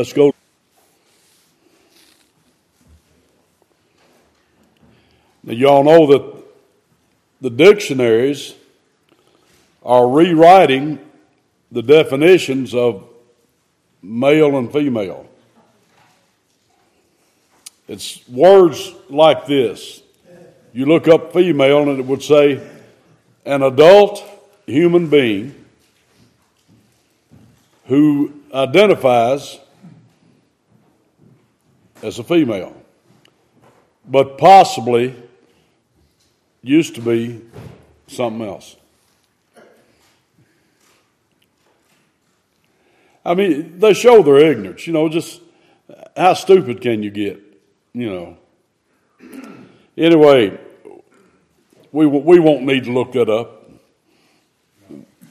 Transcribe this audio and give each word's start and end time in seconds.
Let's 0.00 0.12
go. 0.12 0.32
Now, 5.42 5.54
y'all 5.54 5.82
know 5.82 6.06
that 6.06 6.44
the 7.40 7.50
dictionaries 7.50 8.54
are 9.82 10.08
rewriting 10.08 11.00
the 11.72 11.82
definitions 11.82 12.76
of 12.76 13.08
male 14.00 14.56
and 14.56 14.72
female. 14.72 15.28
It's 17.88 18.20
words 18.28 18.94
like 19.10 19.46
this. 19.46 20.00
You 20.72 20.86
look 20.86 21.08
up 21.08 21.32
female 21.32 21.90
and 21.90 21.98
it 21.98 22.06
would 22.06 22.22
say 22.22 22.64
an 23.44 23.64
adult 23.64 24.22
human 24.64 25.10
being 25.10 25.56
who 27.86 28.32
identifies 28.54 29.58
as 32.02 32.18
a 32.18 32.24
female, 32.24 32.74
but 34.06 34.38
possibly 34.38 35.14
used 36.62 36.94
to 36.94 37.00
be 37.00 37.40
something 38.06 38.46
else. 38.46 38.76
I 43.24 43.34
mean, 43.34 43.78
they 43.78 43.92
show 43.92 44.22
their 44.22 44.38
ignorance, 44.38 44.86
you 44.86 44.92
know, 44.92 45.08
just 45.08 45.42
how 46.16 46.34
stupid 46.34 46.80
can 46.80 47.02
you 47.02 47.10
get, 47.10 47.40
you 47.92 48.10
know. 48.10 48.38
Anyway, 49.96 50.58
we, 51.92 52.06
we 52.06 52.38
won't 52.38 52.62
need 52.62 52.84
to 52.84 52.92
look 52.92 53.12
that 53.12 53.28
up. 53.28 53.68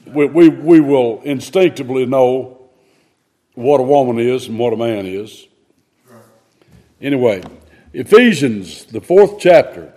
We, 0.06 0.26
we, 0.26 0.48
we 0.48 0.80
will 0.80 1.20
instinctively 1.22 2.06
know 2.06 2.58
what 3.54 3.80
a 3.80 3.82
woman 3.82 4.18
is 4.18 4.46
and 4.46 4.58
what 4.58 4.72
a 4.72 4.76
man 4.76 5.04
is. 5.04 5.46
Anyway, 7.00 7.40
Ephesians, 7.92 8.84
the 8.86 9.00
fourth 9.00 9.38
chapter. 9.38 9.92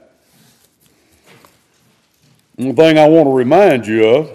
One 2.57 2.75
thing 2.75 2.99
I 2.99 3.09
want 3.09 3.25
to 3.25 3.33
remind 3.33 3.87
you 3.87 4.05
of 4.05 4.31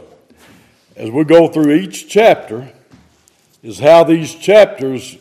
as 0.96 1.08
we 1.10 1.22
go 1.22 1.46
through 1.46 1.74
each 1.74 2.08
chapter 2.08 2.72
is 3.62 3.78
how 3.78 4.02
these 4.02 4.34
chapters 4.34 5.16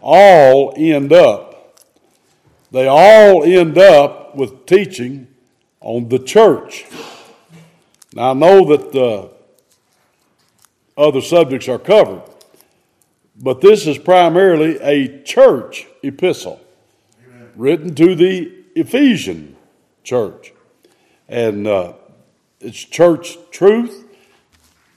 all 0.00 0.72
end 0.74 1.12
up. 1.12 1.82
They 2.70 2.86
all 2.86 3.44
end 3.44 3.76
up 3.76 4.34
with 4.34 4.64
teaching 4.64 5.26
on 5.80 6.08
the 6.08 6.18
church. 6.18 6.86
Now, 8.14 8.30
I 8.30 8.32
know 8.32 8.74
that 8.74 8.94
uh, 8.94 9.28
other 10.98 11.20
subjects 11.20 11.68
are 11.68 11.78
covered, 11.78 12.22
but 13.38 13.60
this 13.60 13.86
is 13.86 13.98
primarily 13.98 14.78
a 14.80 15.22
church 15.24 15.86
epistle 16.02 16.62
written 17.56 17.94
to 17.94 18.14
the 18.14 18.52
Ephesian 18.74 19.56
church. 20.04 20.52
And 21.28 21.66
uh, 21.66 21.94
it's 22.60 22.78
church 22.78 23.36
truth, 23.50 24.04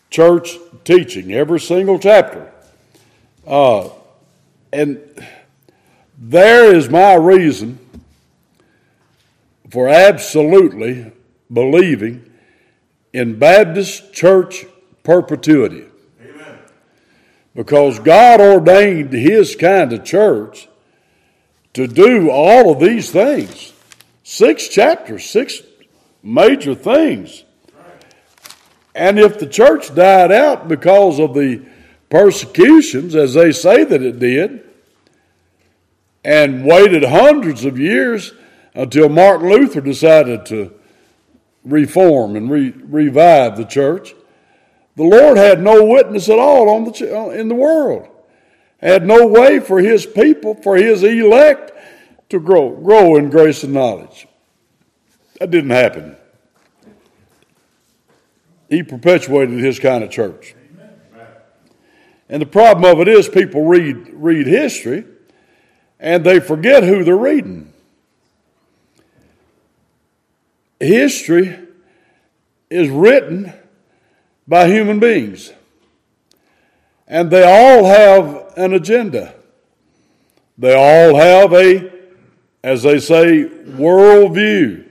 church 0.10 0.58
teaching, 0.84 1.34
every 1.34 1.60
single 1.60 1.98
chapter. 1.98 2.52
Uh, 3.48 3.90
and 4.72 5.00
there 6.18 6.76
is 6.76 6.90
my 6.90 7.16
reason 7.16 7.80
for 9.70 9.88
absolutely 9.88 11.12
believing 11.52 12.30
in 13.14 13.40
Baptist 13.40 14.14
church 14.14 14.66
perpetuity. 15.04 15.86
Amen. 16.22 16.60
Because 17.56 18.00
God 18.00 18.42
ordained 18.42 19.14
His 19.14 19.56
kind 19.56 19.92
of 19.94 20.04
church 20.04 20.68
to 21.73 21.88
do 21.88 22.30
all 22.30 22.72
of 22.72 22.80
these 22.80 23.12
things. 23.12 23.73
Six 24.23 24.67
chapters, 24.67 25.30
six 25.30 25.62
major 26.23 26.75
things. 26.75 27.44
And 28.96 29.19
if 29.19 29.40
the 29.40 29.47
church 29.47 29.94
died 29.94 30.31
out 30.31 30.68
because 30.68 31.19
of 31.19 31.34
the 31.34 31.66
persecutions, 32.09 33.16
as 33.16 33.34
they 33.34 33.52
say 33.52 33.84
that 33.84 34.02
it 34.02 34.19
did, 34.19 34.66
and 36.24 36.66
waited 36.66 37.03
hundreds 37.03 37.63
of 37.63 37.80
years 37.80 38.34
until 38.74 39.07
Martin 39.07 39.50
Luther 39.50 39.80
decided 39.80 40.46
to 40.47 40.74
reform 41.63 42.36
and 42.36 42.50
re- 42.50 42.74
revive 42.75 43.56
the 43.56 43.63
church, 43.63 44.13
the 44.96 45.03
Lord 45.03 45.38
had 45.38 45.62
no 45.62 45.86
witness 45.86 46.28
at 46.28 46.40
all 46.40 46.69
on 46.69 46.84
the, 46.84 47.18
uh, 47.18 47.30
in 47.30 47.47
the 47.47 47.56
world 47.56 48.09
had 48.81 49.06
no 49.06 49.28
way 49.28 49.59
for 49.59 49.79
his 49.79 50.06
people, 50.06 50.56
for 50.56 50.75
his 50.75 51.03
elect, 51.03 51.72
to 52.29 52.40
grow, 52.40 52.69
grow 52.69 53.16
in 53.16 53.29
grace 53.29 53.63
and 53.63 53.73
knowledge. 53.73 54.28
That 55.40 55.51
didn't 55.51 55.72
happen. 55.72 56.16
He 58.69 58.84
perpetuated 58.84 59.59
his 59.59 59.79
kind 59.79 60.03
of 60.03 60.12
church. 60.12 60.56
And 62.29 62.41
the 62.41 62.45
problem 62.45 62.85
of 62.85 63.01
it 63.01 63.07
is 63.07 63.28
people 63.28 63.66
read, 63.66 64.09
read 64.13 64.45
history 64.45 65.06
and 66.00 66.23
they 66.23 66.39
forget 66.39 66.84
who 66.84 67.03
they're 67.03 67.18
reading. 67.18 67.73
History 70.79 71.59
is 72.69 72.89
written 72.89 73.51
by 74.47 74.68
human 74.68 75.00
beings. 75.00 75.51
And 77.07 77.31
they 77.31 77.44
all 77.44 77.85
have 77.85 78.49
an 78.58 78.74
agenda. 78.74 79.36
They 80.58 80.76
all 80.76 81.16
have 81.18 81.54
a, 81.54 81.92
as 82.64 82.84
they 82.84 83.00
say, 83.00 83.46
worldview. 83.46 84.90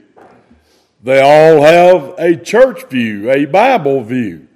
They 1.03 1.21
all 1.21 1.61
have 1.61 2.15
a 2.17 2.35
church 2.35 2.85
view, 2.89 3.31
a 3.31 3.45
Bible 3.45 4.03
view. 4.03 4.47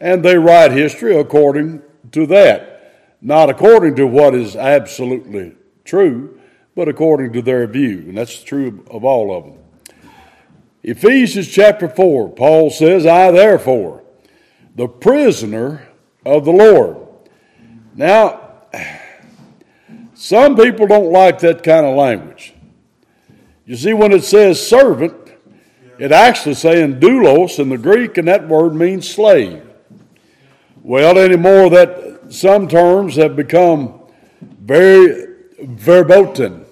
And 0.00 0.24
they 0.24 0.36
write 0.36 0.72
history 0.72 1.16
according 1.16 1.82
to 2.10 2.26
that, 2.26 3.16
not 3.22 3.48
according 3.48 3.94
to 3.96 4.06
what 4.06 4.34
is 4.34 4.56
absolutely 4.56 5.56
true, 5.84 6.38
but 6.74 6.88
according 6.88 7.32
to 7.34 7.42
their 7.42 7.66
view. 7.66 7.98
And 8.00 8.18
that's 8.18 8.42
true 8.42 8.84
of 8.90 9.04
all 9.04 9.34
of 9.34 9.44
them. 9.44 9.58
Ephesians 10.82 11.48
chapter 11.48 11.88
4, 11.88 12.30
Paul 12.30 12.70
says, 12.70 13.06
I 13.06 13.30
therefore, 13.30 14.02
the 14.74 14.88
prisoner 14.88 15.86
of 16.26 16.44
the 16.44 16.52
Lord. 16.52 17.01
Now, 17.94 18.40
some 20.14 20.56
people 20.56 20.86
don't 20.86 21.10
like 21.10 21.40
that 21.40 21.62
kind 21.62 21.84
of 21.84 21.96
language. 21.96 22.54
You 23.66 23.76
see, 23.76 23.92
when 23.92 24.12
it 24.12 24.24
says 24.24 24.66
servant, 24.66 25.14
it 25.98 26.10
actually 26.10 26.54
saying 26.54 27.00
doulos 27.00 27.58
in 27.58 27.68
the 27.68 27.78
Greek, 27.78 28.18
and 28.18 28.26
that 28.28 28.48
word 28.48 28.74
means 28.74 29.08
slave. 29.08 29.62
Well, 30.82 31.18
anymore 31.18 31.70
that 31.70 32.32
some 32.32 32.66
terms 32.66 33.16
have 33.16 33.36
become 33.36 34.00
very 34.40 35.26
verboten. 35.60 36.64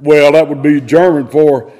Well, 0.00 0.32
that 0.32 0.48
would 0.48 0.62
be 0.62 0.80
German 0.80 1.28
for 1.28 1.72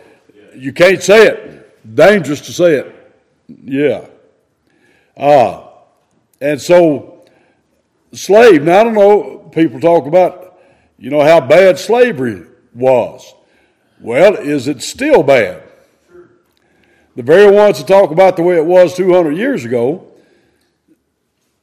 you 0.54 0.72
can't 0.72 1.02
say 1.02 1.26
it. 1.26 1.94
Dangerous 1.94 2.40
to 2.42 2.52
say 2.52 2.74
it. 2.74 3.14
Yeah. 3.48 4.06
Ah. 5.20 5.68
And 6.40 6.60
so, 6.60 7.24
slave. 8.12 8.62
Now, 8.62 8.80
I 8.80 8.84
don't 8.84 8.94
know, 8.94 9.50
people 9.52 9.78
talk 9.78 10.06
about, 10.06 10.58
you 10.98 11.10
know, 11.10 11.20
how 11.20 11.40
bad 11.40 11.78
slavery 11.78 12.46
was. 12.74 13.34
Well, 14.00 14.34
is 14.36 14.66
it 14.66 14.82
still 14.82 15.22
bad? 15.22 15.62
The 17.16 17.22
very 17.22 17.50
ones 17.50 17.78
that 17.78 17.86
talk 17.86 18.10
about 18.10 18.36
the 18.36 18.42
way 18.42 18.56
it 18.56 18.64
was 18.64 18.96
200 18.96 19.36
years 19.36 19.64
ago 19.64 20.10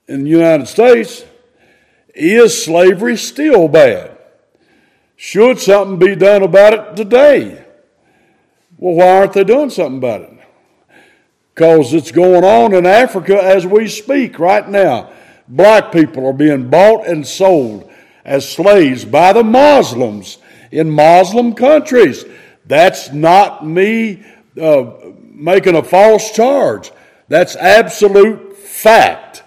in 0.08 0.24
the 0.24 0.30
United 0.30 0.68
States, 0.68 1.26
is 2.14 2.64
slavery 2.64 3.18
still 3.18 3.68
bad? 3.68 4.18
Should 5.16 5.60
something 5.60 6.00
be 6.00 6.16
done 6.16 6.44
about 6.44 6.74
it 6.74 6.96
today? 6.96 7.66
Well, 8.78 8.96
why 8.96 9.18
aren't 9.18 9.34
they 9.34 9.44
doing 9.44 9.70
something 9.70 9.98
about 9.98 10.22
it? 10.22 10.37
Because 11.58 11.92
it's 11.96 12.12
going 12.12 12.44
on 12.44 12.76
in 12.76 12.86
Africa 12.86 13.44
as 13.44 13.66
we 13.66 13.88
speak 13.88 14.38
right 14.38 14.70
now. 14.70 15.10
Black 15.48 15.92
people 15.92 16.28
are 16.28 16.34
being 16.34 16.70
bought 16.70 17.08
and 17.08 17.26
sold 17.26 17.92
as 18.24 18.48
slaves 18.48 19.04
by 19.06 19.34
the 19.34 19.44
Muslims 19.44 20.38
in 20.70 20.88
Muslim 20.88 21.56
countries. 21.56 22.26
That's 22.68 23.12
not 23.12 23.66
me 23.66 24.24
uh, 24.62 24.92
making 25.32 25.76
a 25.76 25.82
false 25.82 26.30
charge. 26.30 26.92
That's 27.28 27.56
absolute 27.56 28.56
fact 28.56 29.42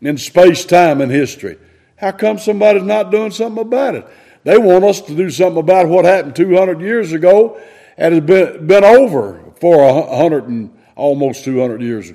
in 0.00 0.16
space, 0.16 0.64
time, 0.64 1.02
and 1.02 1.12
history. 1.12 1.58
How 1.96 2.12
come 2.12 2.38
somebody's 2.38 2.82
not 2.82 3.10
doing 3.10 3.30
something 3.30 3.60
about 3.60 3.94
it? 3.94 4.06
They 4.44 4.56
want 4.56 4.84
us 4.84 5.02
to 5.02 5.14
do 5.14 5.28
something 5.28 5.60
about 5.60 5.86
what 5.86 6.06
happened 6.06 6.34
200 6.34 6.80
years 6.80 7.12
ago 7.12 7.60
and 7.98 8.14
has 8.14 8.24
been, 8.24 8.66
been 8.66 8.84
over 8.84 9.44
for 9.60 9.84
a 9.84 10.16
hundred 10.16 10.48
and 10.48 10.79
almost 10.96 11.44
200 11.44 11.82
years. 11.82 12.12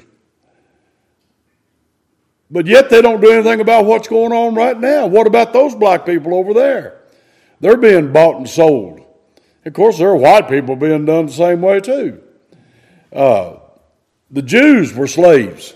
But 2.49 2.67
yet 2.67 2.89
they 2.89 3.01
don't 3.01 3.21
do 3.21 3.31
anything 3.31 3.59
about 3.59 3.85
what's 3.85 4.07
going 4.07 4.31
on 4.31 4.55
right 4.55 4.79
now. 4.79 5.07
What 5.07 5.27
about 5.27 5.51
those 5.51 5.73
black 5.73 6.05
people 6.05 6.35
over 6.35 6.53
there? 6.53 7.01
They're 7.59 7.77
being 7.77 8.13
bought 8.13 8.37
and 8.37 8.49
sold. 8.49 9.01
Of 9.65 9.73
course, 9.73 9.97
there 9.97 10.09
are 10.09 10.15
white 10.15 10.47
people 10.47 10.75
being 10.75 11.05
done 11.05 11.25
the 11.25 11.31
same 11.31 11.61
way 11.61 11.79
too. 11.79 12.21
Uh, 13.11 13.57
the 14.29 14.41
Jews 14.41 14.93
were 14.93 15.07
slaves. 15.07 15.73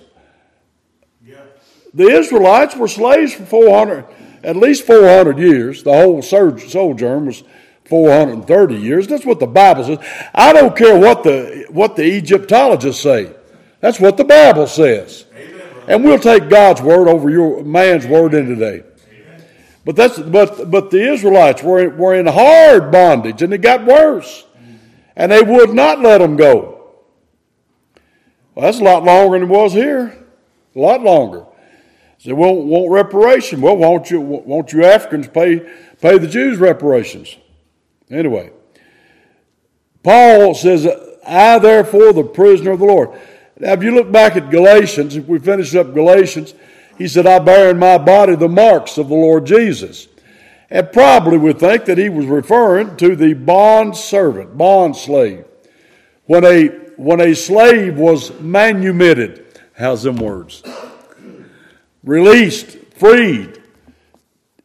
The 1.93 2.07
Israelites 2.07 2.75
were 2.75 2.87
slaves 2.87 3.33
for 3.33 3.45
400, 3.45 4.05
at 4.43 4.55
least 4.55 4.85
400 4.85 5.39
years. 5.39 5.81
The 5.81 5.91
whole 5.91 6.21
sojourn 6.21 7.25
was 7.25 7.43
430 7.89 8.75
years. 8.75 9.07
That's 9.07 9.25
what 9.25 9.39
the 9.39 9.47
Bible 9.47 9.83
says. 9.83 9.99
I 10.33 10.53
don't 10.53 10.75
care 10.75 10.97
what 10.97 11.23
the, 11.23 11.65
what 11.69 11.95
the 11.95 12.03
Egyptologists 12.03 13.01
say. 13.01 13.35
That's 13.81 13.99
what 13.99 14.17
the 14.17 14.23
Bible 14.23 14.67
says. 14.67 15.25
Amen, 15.33 15.61
and 15.87 16.03
we'll 16.03 16.19
take 16.19 16.49
God's 16.49 16.81
word 16.81 17.07
over 17.07 17.29
your 17.29 17.63
man's 17.63 18.05
word 18.05 18.33
in 18.33 18.47
today. 18.47 18.83
But 19.85 19.95
that's 19.95 20.19
but 20.19 20.69
but 20.69 20.91
the 20.91 21.11
Israelites 21.13 21.63
were 21.63 21.89
were 21.89 22.13
in 22.13 22.27
hard 22.27 22.91
bondage, 22.91 23.41
and 23.41 23.53
it 23.53 23.61
got 23.61 23.85
worse, 23.85 24.45
mm-hmm. 24.55 24.75
and 25.15 25.31
they 25.31 25.41
would 25.41 25.73
not 25.73 26.01
let 26.01 26.19
them 26.19 26.35
go. 26.35 26.91
Well, 28.53 28.65
that's 28.65 28.79
a 28.79 28.83
lot 28.83 29.03
longer 29.03 29.39
than 29.39 29.49
it 29.49 29.51
was 29.51 29.73
here, 29.73 30.25
a 30.75 30.79
lot 30.79 31.01
longer. 31.01 31.45
They 32.25 32.33
won't 32.33 32.65
want 32.65 32.91
reparation. 32.91 33.61
Well, 33.61 33.77
won't 33.77 34.11
you 34.11 34.19
won't 34.19 34.73
you 34.73 34.83
Africans 34.83 35.29
pay 35.29 35.59
pay 36.01 36.17
the 36.17 36.27
Jews 36.27 36.57
reparations? 36.57 37.37
Anyway, 38.09 38.51
Paul 40.03 40.53
says, 40.55 40.87
"I 41.25 41.59
therefore, 41.59 42.13
the 42.13 42.23
prisoner 42.23 42.71
of 42.71 42.79
the 42.79 42.85
Lord." 42.85 43.09
Now, 43.59 43.73
if 43.73 43.83
you 43.83 43.91
look 43.91 44.11
back 44.11 44.37
at 44.37 44.49
Galatians, 44.49 45.17
if 45.17 45.27
we 45.27 45.37
finish 45.37 45.75
up 45.75 45.93
Galatians, 45.93 46.53
he 46.97 47.07
said, 47.07 47.25
I 47.25 47.39
bear 47.39 47.71
in 47.71 47.79
my 47.79 47.97
body 47.97 48.35
the 48.35 48.49
marks 48.49 48.97
of 48.97 49.09
the 49.09 49.15
Lord 49.15 49.45
Jesus. 49.45 50.07
And 50.69 50.91
probably 50.91 51.37
would 51.37 51.59
think 51.59 51.85
that 51.85 51.97
he 51.97 52.09
was 52.09 52.25
referring 52.25 52.95
to 52.97 53.15
the 53.15 53.33
bond 53.33 53.97
servant, 53.97 54.57
bond 54.57 54.95
slave. 54.95 55.45
When 56.25 56.45
a, 56.45 56.67
when 56.97 57.21
a 57.21 57.33
slave 57.33 57.97
was 57.97 58.37
manumitted, 58.39 59.59
how's 59.73 60.03
them 60.03 60.17
words? 60.17 60.61
Released, 62.03 62.77
freed. 62.95 63.61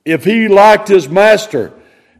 If 0.05 0.25
he 0.25 0.47
liked 0.49 0.89
his 0.89 1.09
master 1.09 1.73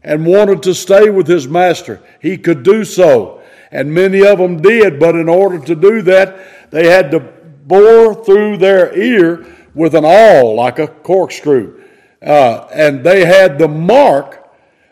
and 0.05 0.23
wanted 0.23 0.61
to 0.63 0.75
stay 0.75 1.09
with 1.09 1.27
his 1.27 1.47
master, 1.47 1.99
he 2.21 2.37
could 2.37 2.61
do 2.61 2.85
so. 2.85 3.41
And 3.71 3.91
many 3.91 4.23
of 4.23 4.37
them 4.37 4.61
did, 4.61 4.99
but 4.99 5.15
in 5.15 5.27
order 5.27 5.59
to 5.65 5.75
do 5.75 6.03
that, 6.03 6.71
they 6.71 6.87
had 6.89 7.09
to 7.11 7.19
bore 7.19 8.23
through 8.23 8.57
their 8.57 8.95
ear 8.95 9.45
with 9.73 9.95
an 9.95 10.05
awl 10.05 10.55
like 10.55 10.77
a 10.77 10.87
corkscrew. 10.87 11.81
Uh, 12.21 12.67
and 12.71 13.03
they 13.03 13.25
had 13.25 13.57
the 13.57 13.67
mark 13.67 14.47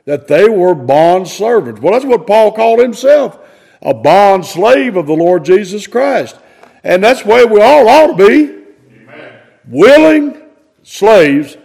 that 0.06 0.27
they 0.27 0.50
were 0.50 0.74
bond 0.74 1.27
servants. 1.27 1.80
Well, 1.80 1.94
that's 1.94 2.06
what 2.06 2.27
Paul 2.27 2.51
called 2.51 2.80
himself 2.80 3.39
a 3.83 3.94
bond 3.94 4.45
slave 4.45 4.95
of 4.95 5.06
the 5.06 5.13
Lord 5.13 5.45
Jesus 5.45 5.86
Christ. 5.88 6.38
And 6.83 7.04
that's 7.04 7.21
the 7.21 7.30
way 7.30 7.45
we 7.45 7.62
all 7.62 7.88
ought 7.88 8.18
to 8.18 8.27
be 8.27 8.63
Amen. 9.04 9.39
willing 9.68 10.42
slaves 10.83 11.57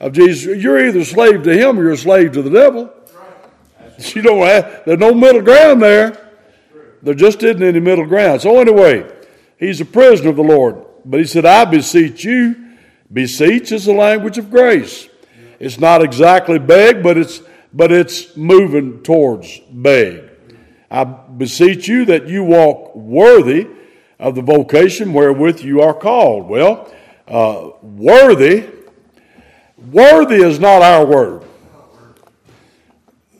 of 0.00 0.12
Jesus. 0.12 0.60
You're 0.62 0.86
either 0.86 1.04
slave 1.04 1.42
to 1.44 1.52
him 1.52 1.78
or 1.78 1.84
you're 1.84 1.92
a 1.92 1.96
slave 1.96 2.32
to 2.32 2.42
the 2.42 2.50
devil. 2.50 2.92
You 4.14 4.22
don't 4.22 4.46
have, 4.46 4.82
there's 4.84 4.98
no 4.98 5.14
middle 5.14 5.42
ground 5.42 5.80
there. 5.82 6.30
There 7.02 7.14
just 7.14 7.42
isn't 7.42 7.62
any 7.62 7.80
middle 7.80 8.06
ground. 8.06 8.42
So, 8.42 8.60
anyway, 8.60 9.10
he's 9.58 9.80
a 9.80 9.84
prisoner 9.84 10.30
of 10.30 10.36
the 10.36 10.42
Lord. 10.42 10.84
But 11.04 11.20
he 11.20 11.26
said, 11.26 11.46
I 11.46 11.64
beseech 11.64 12.24
you, 12.24 12.66
Beseech 13.12 13.70
is 13.72 13.84
the 13.84 13.92
language 13.92 14.38
of 14.38 14.50
grace. 14.50 15.08
It's 15.60 15.78
not 15.78 16.02
exactly 16.02 16.58
beg, 16.58 17.02
but 17.02 17.16
it's 17.16 17.40
but 17.72 17.92
it's 17.92 18.36
moving 18.36 19.02
towards 19.02 19.60
beg. 19.70 20.30
I 20.90 21.04
beseech 21.04 21.88
you 21.88 22.04
that 22.06 22.26
you 22.26 22.42
walk 22.42 22.94
worthy 22.94 23.68
of 24.18 24.34
the 24.34 24.42
vocation 24.42 25.12
wherewith 25.12 25.60
you 25.60 25.82
are 25.82 25.94
called. 25.94 26.48
Well, 26.48 26.92
uh, 27.28 27.70
worthy, 27.82 28.68
worthy 29.90 30.36
is 30.36 30.58
not 30.58 30.82
our 30.82 31.04
word. 31.04 31.45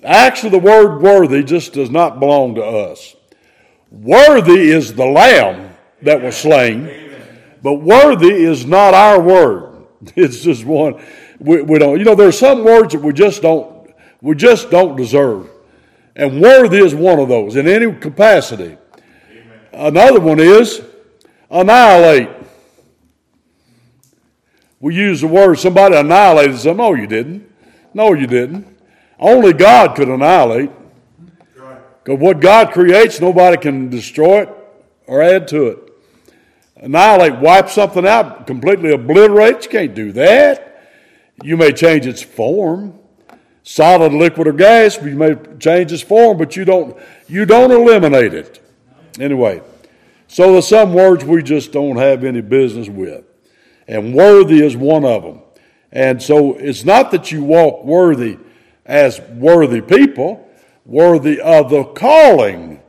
Actually, 0.06 0.50
the 0.50 0.58
word 0.58 1.02
worthy 1.02 1.42
just 1.42 1.72
does 1.74 1.90
not 1.90 2.20
belong 2.20 2.54
to 2.54 2.62
us. 2.64 3.14
Worthy 3.90 4.70
is 4.70 4.94
the 4.94 5.04
lamb 5.04 5.74
that 6.02 6.22
was 6.22 6.36
slain 6.36 7.06
but 7.66 7.82
worthy 7.82 8.32
is 8.32 8.64
not 8.64 8.94
our 8.94 9.20
word. 9.20 9.64
It's 10.14 10.42
just 10.42 10.64
one 10.64 11.02
we, 11.40 11.62
we 11.62 11.80
don't. 11.80 11.98
You 11.98 12.04
know, 12.04 12.14
there 12.14 12.28
are 12.28 12.32
some 12.46 12.62
words 12.62 12.92
that 12.92 13.02
we 13.02 13.12
just 13.12 13.42
don't 13.42 13.90
we 14.20 14.36
just 14.36 14.70
don't 14.70 14.94
deserve, 14.94 15.50
and 16.14 16.40
worthy 16.40 16.78
is 16.78 16.94
one 16.94 17.18
of 17.18 17.28
those 17.28 17.56
in 17.56 17.66
any 17.66 17.92
capacity. 17.92 18.78
Amen. 19.32 19.60
Another 19.72 20.20
one 20.20 20.38
is 20.38 20.80
annihilate. 21.50 22.28
We 24.78 24.94
use 24.94 25.22
the 25.22 25.26
word 25.26 25.58
somebody 25.58 25.96
annihilated 25.96 26.58
something. 26.58 26.76
No, 26.76 26.94
you 26.94 27.08
didn't. 27.08 27.50
No, 27.94 28.12
you 28.12 28.28
didn't. 28.28 28.75
Only 29.18 29.52
God 29.52 29.96
could 29.96 30.08
annihilate. 30.08 30.70
Because 32.04 32.20
what 32.20 32.40
God 32.40 32.72
creates, 32.72 33.20
nobody 33.20 33.56
can 33.56 33.88
destroy 33.88 34.42
it 34.42 34.48
or 35.06 35.22
add 35.22 35.48
to 35.48 35.66
it 35.68 35.86
annihilate, 36.76 37.36
wipe 37.40 37.68
something 37.68 38.06
out, 38.06 38.46
completely 38.46 38.92
obliterate. 38.92 39.64
You 39.64 39.70
can't 39.70 39.94
do 39.94 40.12
that. 40.12 40.84
You 41.42 41.56
may 41.56 41.72
change 41.72 42.06
its 42.06 42.22
form, 42.22 42.98
solid, 43.62 44.12
liquid, 44.12 44.46
or 44.46 44.52
gas. 44.52 44.96
You 45.02 45.16
may 45.16 45.36
change 45.58 45.92
its 45.92 46.02
form, 46.02 46.38
but 46.38 46.56
you 46.56 46.64
don't 46.64 46.96
you 47.28 47.44
don't 47.44 47.70
eliminate 47.70 48.34
it. 48.34 48.60
Anyway, 49.18 49.62
so 50.28 50.52
there's 50.52 50.68
some 50.68 50.94
words 50.94 51.24
we 51.24 51.42
just 51.42 51.72
don't 51.72 51.96
have 51.96 52.24
any 52.24 52.40
business 52.40 52.88
with, 52.88 53.24
and 53.86 54.14
worthy 54.14 54.64
is 54.64 54.76
one 54.76 55.04
of 55.04 55.22
them. 55.22 55.42
And 55.92 56.22
so 56.22 56.54
it's 56.54 56.84
not 56.84 57.10
that 57.12 57.32
you 57.32 57.42
walk 57.42 57.84
worthy 57.84 58.38
as 58.86 59.20
worthy 59.20 59.80
people, 59.80 60.48
worthy 60.84 61.40
of 61.40 61.68
the 61.70 61.84
calling 61.84 62.80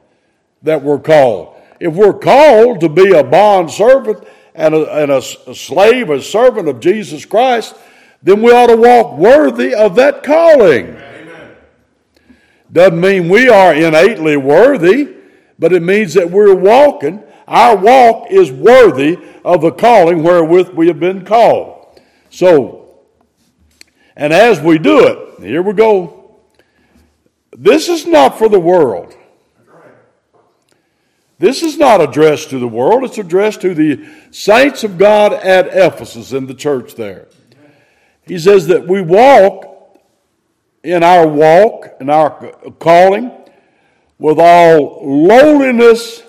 that 0.63 0.81
we're 0.81 0.99
called 0.99 1.57
if 1.79 1.93
we're 1.93 2.17
called 2.17 2.79
to 2.81 2.89
be 2.89 3.11
a 3.11 3.23
bond 3.23 3.71
servant 3.71 4.27
and 4.55 4.73
a, 4.73 5.03
and 5.03 5.11
a, 5.11 5.21
slave, 5.21 6.09
a 6.09 6.21
servant 6.21 6.67
of 6.67 6.79
Jesus 6.79 7.25
Christ, 7.25 7.75
then 8.23 8.41
we 8.41 8.51
ought 8.51 8.67
to 8.67 8.75
walk 8.75 9.17
worthy 9.17 9.75
of 9.75 9.95
that 9.95 10.23
calling. 10.23 10.87
Amen. 10.87 11.55
Doesn't 12.71 12.99
mean 12.99 13.29
we 13.29 13.49
are 13.49 13.73
innately 13.73 14.37
worthy, 14.37 15.15
but 15.59 15.73
it 15.73 15.83
means 15.83 16.15
that 16.15 16.31
we're 16.31 16.55
walking. 16.55 17.23
Our 17.47 17.77
walk 17.77 18.31
is 18.31 18.51
worthy 18.51 19.17
of 19.45 19.61
the 19.61 19.71
calling 19.71 20.23
wherewith 20.23 20.69
we 20.69 20.87
have 20.87 20.99
been 20.99 21.23
called. 21.23 22.01
So, 22.29 22.86
and 24.17 24.33
as 24.33 24.59
we 24.59 24.79
do 24.79 25.07
it, 25.07 25.39
here 25.39 25.61
we 25.61 25.73
go. 25.73 26.35
This 27.55 27.87
is 27.87 28.07
not 28.07 28.39
for 28.39 28.49
the 28.49 28.59
world. 28.59 29.15
This 31.37 31.61
is 31.61 31.77
not 31.77 32.01
addressed 32.01 32.49
to 32.49 32.57
the 32.57 32.67
world, 32.67 33.03
it's 33.03 33.19
addressed 33.19 33.61
to 33.61 33.75
the 33.75 34.09
saints 34.31 34.83
of 34.83 34.97
God 34.97 35.33
at 35.33 35.67
Ephesus 35.67 36.33
in 36.33 36.47
the 36.47 36.55
church 36.55 36.95
there. 36.95 37.27
He 38.25 38.39
says 38.39 38.67
that 38.67 38.87
we 38.87 39.01
walk 39.01 39.99
in 40.83 41.03
our 41.03 41.27
walk, 41.27 41.97
in 42.01 42.09
our 42.09 42.31
calling, 42.79 43.31
with 44.17 44.39
all 44.39 44.99
lowliness 45.05 46.23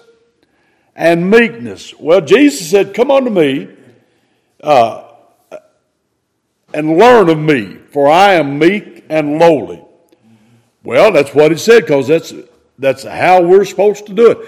and 0.95 1.30
meekness. 1.30 1.95
Well, 1.99 2.21
Jesus 2.21 2.68
said, 2.68 2.92
Come 2.92 3.11
unto 3.11 3.30
me 3.30 3.68
uh, 4.62 5.08
and 6.75 6.99
learn 6.99 7.29
of 7.29 7.39
me, 7.39 7.79
for 7.93 8.09
I 8.09 8.35
am 8.35 8.59
meek 8.59 9.05
and 9.09 9.39
lowly. 9.39 9.83
Well, 10.85 11.13
that's 11.13 11.35
what 11.35 11.51
he 11.51 11.59
said, 11.59 11.81
because 11.81 12.09
that's, 12.09 12.33
that's 12.79 13.05
how 13.05 13.43
we're 13.43 13.65
supposed 13.65 14.07
to 14.07 14.15
do 14.15 14.31
it. 14.31 14.39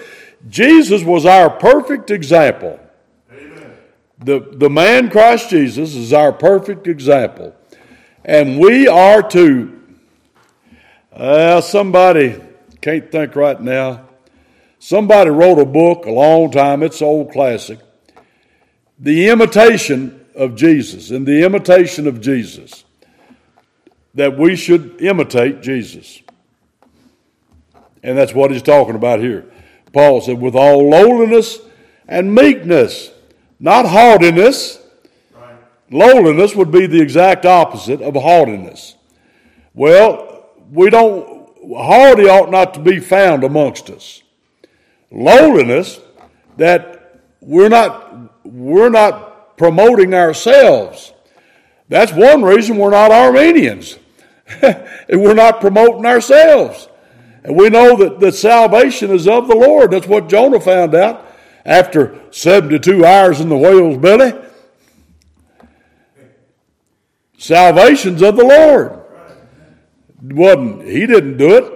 Jesus 0.49 1.03
was 1.03 1.25
our 1.25 1.49
perfect 1.49 2.09
example. 2.09 2.79
Amen. 3.31 3.77
The, 4.19 4.39
the 4.53 4.69
man 4.69 5.09
Christ 5.09 5.49
Jesus 5.49 5.95
is 5.95 6.13
our 6.13 6.31
perfect 6.31 6.87
example. 6.87 7.55
And 8.23 8.59
we 8.59 8.87
are 8.87 9.21
to, 9.29 9.79
uh, 11.11 11.61
somebody, 11.61 12.41
can't 12.81 13.11
think 13.11 13.35
right 13.35 13.59
now, 13.59 14.07
somebody 14.79 15.29
wrote 15.29 15.59
a 15.59 15.65
book 15.65 16.05
a 16.05 16.11
long 16.11 16.51
time, 16.51 16.83
it's 16.83 17.01
an 17.01 17.07
old 17.07 17.31
classic, 17.31 17.79
The 18.99 19.29
Imitation 19.29 20.20
of 20.35 20.55
Jesus, 20.55 21.11
and 21.11 21.25
the 21.25 21.43
imitation 21.43 22.07
of 22.07 22.21
Jesus, 22.21 22.83
that 24.13 24.37
we 24.37 24.55
should 24.55 25.01
imitate 25.01 25.61
Jesus. 25.61 26.21
And 28.03 28.17
that's 28.17 28.33
what 28.33 28.51
he's 28.51 28.61
talking 28.61 28.95
about 28.95 29.19
here. 29.19 29.45
Paul 29.93 30.21
said, 30.21 30.39
with 30.39 30.55
all 30.55 30.89
lowliness 30.89 31.59
and 32.07 32.33
meekness, 32.33 33.11
not 33.59 33.85
haughtiness, 33.85 34.79
right. 35.35 35.55
Lowliness 35.89 36.55
would 36.55 36.71
be 36.71 36.87
the 36.87 37.01
exact 37.01 37.45
opposite 37.45 38.01
of 38.01 38.15
haughtiness. 38.15 38.95
Well, 39.73 40.49
we 40.71 40.89
don't, 40.89 41.49
haughty 41.61 42.27
ought 42.27 42.49
not 42.49 42.73
to 42.73 42.79
be 42.79 42.99
found 42.99 43.43
amongst 43.43 43.89
us. 43.89 44.23
Lowliness, 45.11 45.99
that 46.57 47.21
we're 47.41 47.69
not, 47.69 48.45
we're 48.45 48.89
not 48.89 49.30
promoting 49.61 50.11
ourselves. 50.15 51.13
That's 51.87 52.11
one 52.11 52.41
reason 52.41 52.77
we're 52.77 52.89
not 52.89 53.11
Arminians. 53.11 53.99
we're 55.07 55.35
not 55.35 55.61
promoting 55.61 56.03
ourselves. 56.03 56.89
And 57.43 57.55
we 57.55 57.69
know 57.69 57.95
that, 57.97 58.19
that 58.21 58.33
salvation 58.33 59.11
is 59.11 59.27
of 59.27 59.47
the 59.47 59.55
Lord. 59.55 59.91
That's 59.91 60.07
what 60.07 60.27
Jonah 60.27 60.59
found 60.59 60.95
out 60.95 61.27
after 61.63 62.19
72 62.31 63.05
hours 63.05 63.39
in 63.39 63.49
the 63.49 63.57
whale's 63.57 63.97
belly. 63.97 64.33
Salvation's 67.37 68.23
of 68.23 68.37
the 68.37 68.43
Lord. 68.43 68.99
Wasn't 70.23 70.87
he 70.87 71.05
didn't 71.05 71.37
do 71.37 71.55
it. 71.55 71.71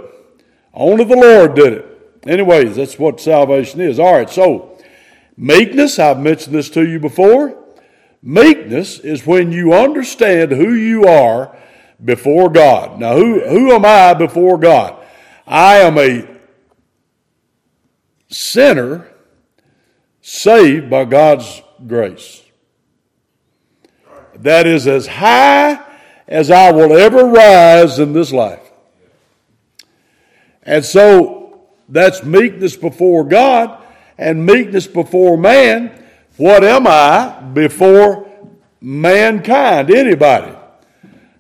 Only 0.74 1.04
the 1.04 1.18
Lord 1.18 1.54
did 1.54 1.74
it. 1.74 2.20
Anyways, 2.26 2.78
that's 2.78 2.98
what 2.98 3.22
salvation 3.22 3.80
is. 3.80 4.00
All 4.00 4.12
right, 4.12 4.30
so 4.30 4.76
meekness, 5.38 6.00
I've 6.00 6.20
mentioned 6.20 6.56
this 6.56 6.72
to 6.72 6.84
you 6.84 7.00
before. 7.00 7.62
Meekness 8.28 8.98
is 8.98 9.26
when 9.26 9.52
you 9.52 9.72
understand 9.72 10.52
who 10.52 10.74
you 10.74 11.06
are 11.06 11.56
before 12.04 12.50
God. 12.50 13.00
Now, 13.00 13.16
who, 13.16 13.40
who 13.40 13.72
am 13.72 13.86
I 13.86 14.16
before 14.16 14.58
God? 14.58 14.98
I 15.46 15.76
am 15.78 16.00
a 16.00 16.28
sinner 18.28 19.08
saved 20.22 20.90
by 20.90 21.06
God's 21.06 21.62
grace 21.86 22.42
that 24.40 24.66
is 24.66 24.88
as 24.88 25.08
high 25.08 25.80
as 26.28 26.50
I 26.50 26.72
will 26.72 26.98
ever 26.98 27.26
rise 27.26 28.00
in 28.00 28.14
this 28.14 28.32
life. 28.32 28.72
And 30.64 30.84
so 30.84 31.68
that's 31.88 32.24
meekness 32.24 32.76
before 32.76 33.24
God 33.24 33.82
and 34.18 34.46
meekness 34.46 34.88
before 34.88 35.38
man. 35.38 36.05
What 36.38 36.64
am 36.64 36.86
I 36.88 37.42
before 37.54 38.30
mankind? 38.82 39.90
Anybody? 39.90 40.56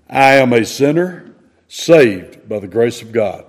I 0.09 0.35
am 0.35 0.53
a 0.53 0.65
sinner 0.65 1.33
saved 1.67 2.47
by 2.47 2.59
the 2.59 2.67
grace 2.67 3.01
of 3.01 3.11
God. 3.11 3.45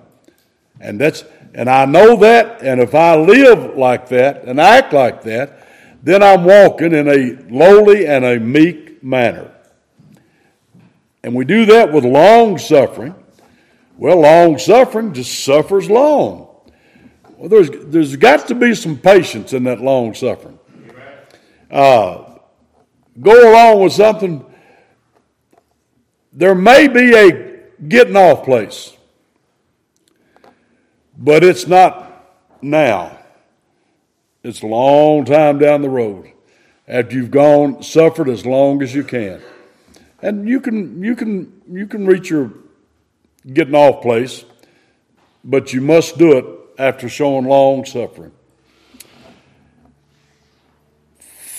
And 0.81 1.01
that's 1.01 1.25
and 1.55 1.71
I 1.71 1.87
know 1.87 2.17
that, 2.17 2.63
and 2.63 2.83
if 2.83 2.95
I 2.95 3.17
live 3.17 3.79
like 3.79 4.11
that 4.11 4.45
and 4.45 4.61
act 4.61 4.93
like 4.93 5.23
that, 5.23 5.67
then 6.03 6.23
I'm 6.23 6.45
walking 6.45 6.93
in 6.93 7.09
a 7.09 7.43
lowly 7.51 8.07
and 8.07 8.27
a 8.27 8.39
meek 8.39 9.03
manner. 9.03 9.51
And 11.25 11.35
we 11.35 11.47
do 11.47 11.65
that 11.65 11.93
with 11.93 12.05
long 12.05 12.59
suffering. 12.59 13.15
Well, 13.97 14.21
long 14.21 14.59
suffering 14.59 15.15
just 15.15 15.45
suffers 15.45 15.89
long. 15.89 16.49
Well, 17.39 17.49
there's, 17.49 17.71
there's 17.71 18.17
got 18.17 18.47
to 18.49 18.55
be 18.55 18.75
some 18.75 18.99
patience 18.99 19.55
in 19.55 19.65
that 19.65 19.81
long 19.81 20.13
suffering. 20.13 20.59
Uh, 21.71 22.39
go 23.21 23.53
along 23.53 23.83
with 23.83 23.93
something. 23.93 24.45
There 26.33 26.55
may 26.55 26.87
be 26.89 27.15
a 27.15 27.61
getting 27.89 28.17
off 28.17 28.45
place, 28.45 28.97
but 31.17 31.43
it's 31.43 31.67
not 31.67 32.27
now. 32.63 33.19
It's 34.43 34.63
a 34.63 34.67
long 34.67 35.25
time 35.25 35.59
down 35.59 35.83
the 35.83 35.89
road 35.89 36.31
after 36.87 37.17
you've 37.17 37.31
gone 37.31 37.83
suffered 37.83 38.29
as 38.29 38.47
long 38.47 38.83
as 38.83 38.95
you 38.95 39.03
can. 39.03 39.43
And 40.23 40.49
you 40.49 40.61
can 40.61 41.03
you 41.03 41.17
can 41.17 41.63
you 41.69 41.87
can 41.87 42.07
reach 42.07 42.31
your 42.31 42.53
getting 43.53 43.75
off 43.75 44.03
place, 44.03 44.45
but 45.43 45.73
you 45.73 45.81
must 45.81 46.19
do 46.19 46.39
it 46.39 46.45
after 46.79 47.09
showing 47.09 47.47
long 47.47 47.85
suffering. 47.85 48.33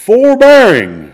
Forbearing. 0.08 1.14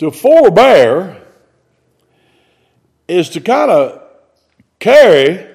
To 0.00 0.10
forbear 0.10 1.22
is 3.08 3.30
to 3.30 3.40
kind 3.40 3.70
of 3.70 4.02
carry 4.78 5.48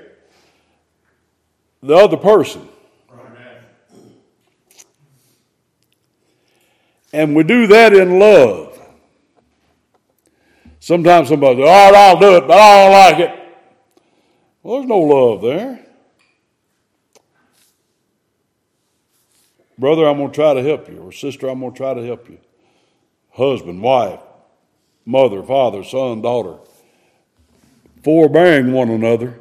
the 1.83 1.93
other 1.93 2.17
person. 2.17 2.67
And 7.13 7.35
we 7.35 7.43
do 7.43 7.67
that 7.67 7.93
in 7.93 8.17
love. 8.17 8.75
Sometimes 10.79 11.29
somebody 11.29 11.61
says, 11.61 11.69
All 11.69 11.91
right, 11.91 12.09
I'll 12.09 12.19
do 12.19 12.37
it, 12.37 12.47
but 12.47 12.57
I 12.57 12.83
don't 12.83 12.91
like 12.91 13.19
it. 13.19 13.39
Well, 14.63 14.77
there's 14.79 14.89
no 14.89 14.97
love 14.97 15.43
there. 15.43 15.84
Brother, 19.77 20.07
I'm 20.07 20.17
going 20.17 20.31
to 20.31 20.35
try 20.35 20.53
to 20.53 20.63
help 20.63 20.89
you. 20.89 20.97
Or 20.99 21.11
sister, 21.11 21.47
I'm 21.47 21.59
going 21.59 21.73
to 21.73 21.77
try 21.77 21.93
to 21.93 22.05
help 22.05 22.29
you. 22.29 22.39
Husband, 23.31 23.81
wife, 23.81 24.21
mother, 25.05 25.43
father, 25.43 25.83
son, 25.83 26.21
daughter. 26.21 26.57
Forbearing 28.03 28.71
one 28.71 28.89
another 28.89 29.39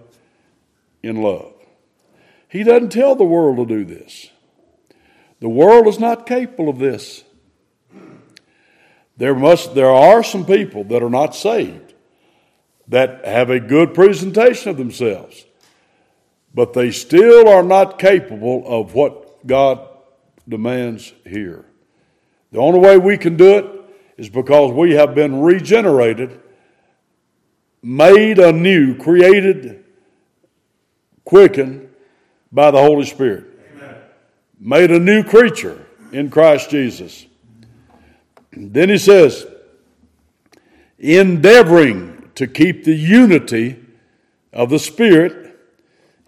in 1.02 1.22
love. 1.22 1.52
He 2.48 2.62
doesn't 2.62 2.90
tell 2.90 3.14
the 3.14 3.24
world 3.24 3.56
to 3.58 3.66
do 3.66 3.84
this. 3.84 4.30
The 5.40 5.48
world 5.48 5.86
is 5.86 5.98
not 5.98 6.26
capable 6.26 6.68
of 6.68 6.78
this. 6.78 7.24
There 9.16 9.34
must 9.34 9.74
there 9.74 9.90
are 9.90 10.24
some 10.24 10.44
people 10.44 10.84
that 10.84 11.02
are 11.02 11.10
not 11.10 11.36
saved 11.36 11.94
that 12.88 13.24
have 13.24 13.50
a 13.50 13.60
good 13.60 13.94
presentation 13.94 14.70
of 14.70 14.76
themselves, 14.76 15.44
but 16.54 16.72
they 16.72 16.90
still 16.90 17.48
are 17.48 17.62
not 17.62 17.98
capable 17.98 18.64
of 18.66 18.94
what 18.94 19.46
God 19.46 19.93
demands 20.48 21.12
here. 21.26 21.64
The 22.52 22.58
only 22.58 22.78
way 22.78 22.98
we 22.98 23.18
can 23.18 23.36
do 23.36 23.58
it 23.58 23.66
is 24.16 24.28
because 24.28 24.72
we 24.72 24.92
have 24.92 25.14
been 25.14 25.40
regenerated, 25.40 26.40
made 27.82 28.38
anew, 28.38 28.96
created, 28.96 29.84
quickened 31.24 31.88
by 32.52 32.70
the 32.70 32.78
Holy 32.78 33.06
Spirit. 33.06 33.44
Amen. 33.76 33.96
Made 34.60 34.90
a 34.90 35.00
new 35.00 35.24
creature 35.24 35.84
in 36.12 36.30
Christ 36.30 36.70
Jesus. 36.70 37.26
Then 38.52 38.88
he 38.88 38.98
says, 38.98 39.46
endeavoring 40.98 42.30
to 42.36 42.46
keep 42.46 42.84
the 42.84 42.94
unity 42.94 43.84
of 44.52 44.70
the 44.70 44.78
Spirit 44.78 45.58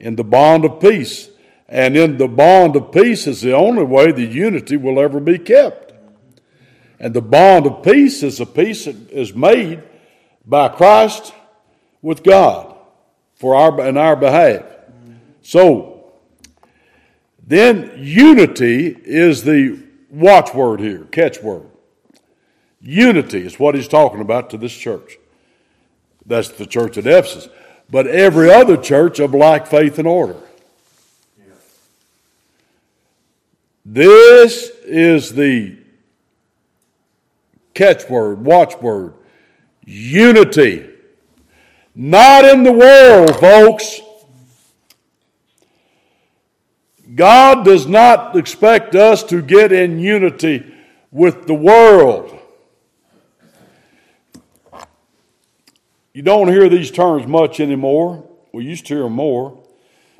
in 0.00 0.16
the 0.16 0.24
bond 0.24 0.64
of 0.64 0.80
peace. 0.80 1.28
And 1.68 1.96
in 1.96 2.18
the 2.18 2.28
bond 2.28 2.76
of 2.76 2.92
peace 2.92 3.26
is 3.26 3.40
the 3.40 3.52
only 3.52 3.82
way 3.82 4.12
the 4.12 4.24
unity 4.24 4.76
will 4.76 5.00
ever 5.00 5.18
be 5.18 5.38
kept. 5.38 5.92
And 6.98 7.12
the 7.12 7.22
bond 7.22 7.66
of 7.66 7.82
peace 7.82 8.22
is 8.22 8.40
a 8.40 8.46
peace 8.46 8.84
that 8.84 9.10
is 9.10 9.34
made 9.34 9.82
by 10.44 10.68
Christ 10.68 11.34
with 12.00 12.22
God 12.22 12.74
for 13.34 13.54
our 13.54 13.86
in 13.86 13.96
our 13.96 14.16
behalf. 14.16 14.62
So 15.42 16.12
then 17.46 17.92
unity 17.96 18.96
is 19.04 19.44
the 19.44 19.82
watchword 20.10 20.80
here, 20.80 21.04
catchword. 21.10 21.68
Unity 22.80 23.44
is 23.44 23.58
what 23.58 23.74
he's 23.74 23.88
talking 23.88 24.20
about 24.20 24.50
to 24.50 24.58
this 24.58 24.72
church. 24.72 25.16
That's 26.24 26.48
the 26.48 26.66
church 26.66 26.98
at 26.98 27.06
Ephesus. 27.06 27.48
But 27.90 28.06
every 28.06 28.50
other 28.50 28.76
church 28.76 29.20
of 29.20 29.34
like 29.34 29.66
faith 29.66 29.98
and 29.98 30.08
order. 30.08 30.36
This 33.88 34.72
is 34.84 35.32
the 35.32 35.76
catchword, 37.72 38.44
watchword. 38.44 39.14
Unity. 39.84 40.90
Not 41.94 42.44
in 42.44 42.64
the 42.64 42.72
world, 42.72 43.36
folks. 43.38 44.00
God 47.14 47.64
does 47.64 47.86
not 47.86 48.34
expect 48.34 48.96
us 48.96 49.22
to 49.24 49.40
get 49.40 49.70
in 49.70 50.00
unity 50.00 50.66
with 51.12 51.46
the 51.46 51.54
world. 51.54 52.36
You 56.12 56.22
don't 56.22 56.48
hear 56.48 56.68
these 56.68 56.90
terms 56.90 57.24
much 57.28 57.60
anymore. 57.60 58.28
We 58.52 58.64
used 58.64 58.86
to 58.86 58.94
hear 58.94 59.04
them 59.04 59.12
more, 59.12 59.62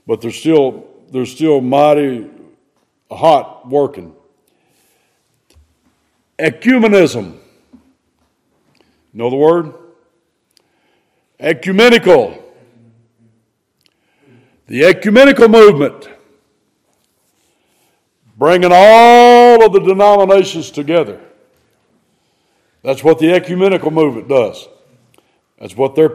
but 0.07 0.21
they're 0.21 0.31
still 0.31 0.87
they're 1.11 1.27
still 1.27 1.61
mighty 1.61 2.31
hot 3.11 3.69
working. 3.69 4.15
Ecumenism. 6.39 7.39
Know 9.13 9.31
the 9.31 9.37
word? 9.37 9.73
Ecumenical. 11.41 12.43
The 14.67 14.85
ecumenical 14.85 15.49
movement. 15.49 16.09
bringing 18.37 18.71
all 18.73 19.65
of 19.65 19.73
the 19.73 19.81
denominations 19.81 20.71
together. 20.71 21.21
That's 22.83 23.03
what 23.03 23.19
the 23.19 23.33
ecumenical 23.33 23.91
movement 23.91 24.29
does. 24.29 24.69
That's 25.59 25.77
what 25.77 25.95
their 25.95 26.11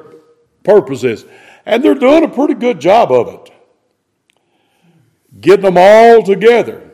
purpose 0.64 1.04
is. 1.04 1.26
And 1.66 1.84
they're 1.84 1.96
doing 1.96 2.24
a 2.24 2.28
pretty 2.28 2.54
good 2.54 2.80
job 2.80 3.12
of 3.12 3.28
it. 3.28 3.54
Getting 5.40 5.66
them 5.66 5.78
all 5.78 6.24
together. 6.24 6.90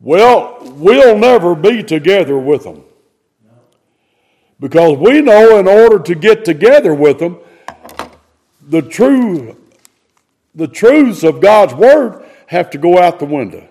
Well, 0.00 0.58
we'll 0.62 1.18
never 1.18 1.54
be 1.54 1.82
together 1.82 2.38
with 2.38 2.64
them. 2.64 2.84
Because 4.58 4.96
we 4.96 5.20
know 5.20 5.58
in 5.58 5.68
order 5.68 5.98
to 5.98 6.14
get 6.14 6.44
together 6.44 6.94
with 6.94 7.18
them, 7.18 7.38
the 8.62 8.82
true 8.82 9.56
the 10.56 10.66
truths 10.66 11.22
of 11.22 11.40
God's 11.40 11.74
word 11.74 12.24
have 12.46 12.70
to 12.70 12.78
go 12.78 12.98
out 12.98 13.18
the 13.18 13.26
window. 13.26 13.68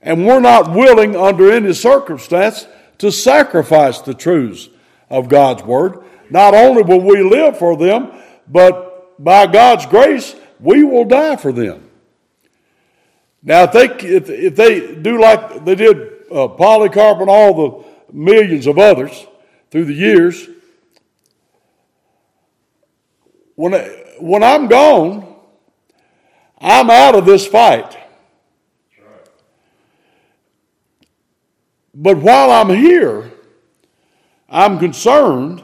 And 0.00 0.26
we're 0.26 0.40
not 0.40 0.70
willing 0.70 1.16
under 1.16 1.50
any 1.50 1.72
circumstance 1.72 2.66
to 2.98 3.10
sacrifice 3.10 4.00
the 4.00 4.14
truths 4.14 4.68
of 5.10 5.28
God's 5.28 5.62
word. 5.64 6.04
Not 6.30 6.54
only 6.54 6.82
will 6.82 7.00
we 7.00 7.22
live 7.22 7.58
for 7.58 7.76
them, 7.76 8.12
but 8.46 9.22
by 9.22 9.46
God's 9.46 9.86
grace, 9.86 10.36
we 10.64 10.82
will 10.82 11.04
die 11.04 11.36
for 11.36 11.52
them. 11.52 11.90
Now, 13.42 13.64
if 13.64 13.72
they, 13.72 13.84
if, 14.08 14.30
if 14.30 14.56
they 14.56 14.94
do 14.94 15.20
like 15.20 15.64
they 15.66 15.74
did 15.74 15.96
uh, 16.32 16.48
Polycarp 16.48 17.20
and 17.20 17.28
all 17.28 17.54
the 17.54 17.84
millions 18.10 18.66
of 18.66 18.78
others 18.78 19.26
through 19.70 19.84
the 19.84 19.92
years, 19.92 20.48
when, 23.54 23.72
when 24.18 24.42
I'm 24.42 24.66
gone, 24.68 25.36
I'm 26.58 26.88
out 26.88 27.14
of 27.14 27.26
this 27.26 27.46
fight. 27.46 27.98
But 31.94 32.16
while 32.16 32.50
I'm 32.50 32.70
here, 32.70 33.30
I'm 34.48 34.78
concerned 34.78 35.62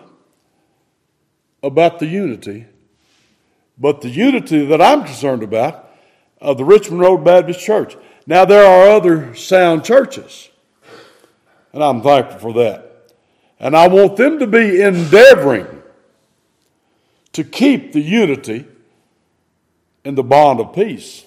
about 1.62 1.98
the 1.98 2.06
unity. 2.06 2.66
But 3.80 4.02
the 4.02 4.10
unity 4.10 4.66
that 4.66 4.82
I'm 4.82 5.04
concerned 5.04 5.42
about 5.42 5.90
of 6.40 6.58
the 6.58 6.64
Richmond 6.64 7.00
Road 7.00 7.24
Baptist 7.24 7.60
Church. 7.60 7.96
Now, 8.26 8.44
there 8.44 8.64
are 8.64 8.90
other 8.90 9.34
sound 9.34 9.84
churches, 9.84 10.50
and 11.72 11.82
I'm 11.82 12.02
thankful 12.02 12.38
for 12.38 12.52
that. 12.62 13.12
And 13.58 13.76
I 13.76 13.88
want 13.88 14.16
them 14.16 14.38
to 14.38 14.46
be 14.46 14.80
endeavoring 14.80 15.82
to 17.32 17.44
keep 17.44 17.92
the 17.92 18.00
unity 18.00 18.66
and 20.04 20.16
the 20.16 20.22
bond 20.22 20.60
of 20.60 20.74
peace. 20.74 21.24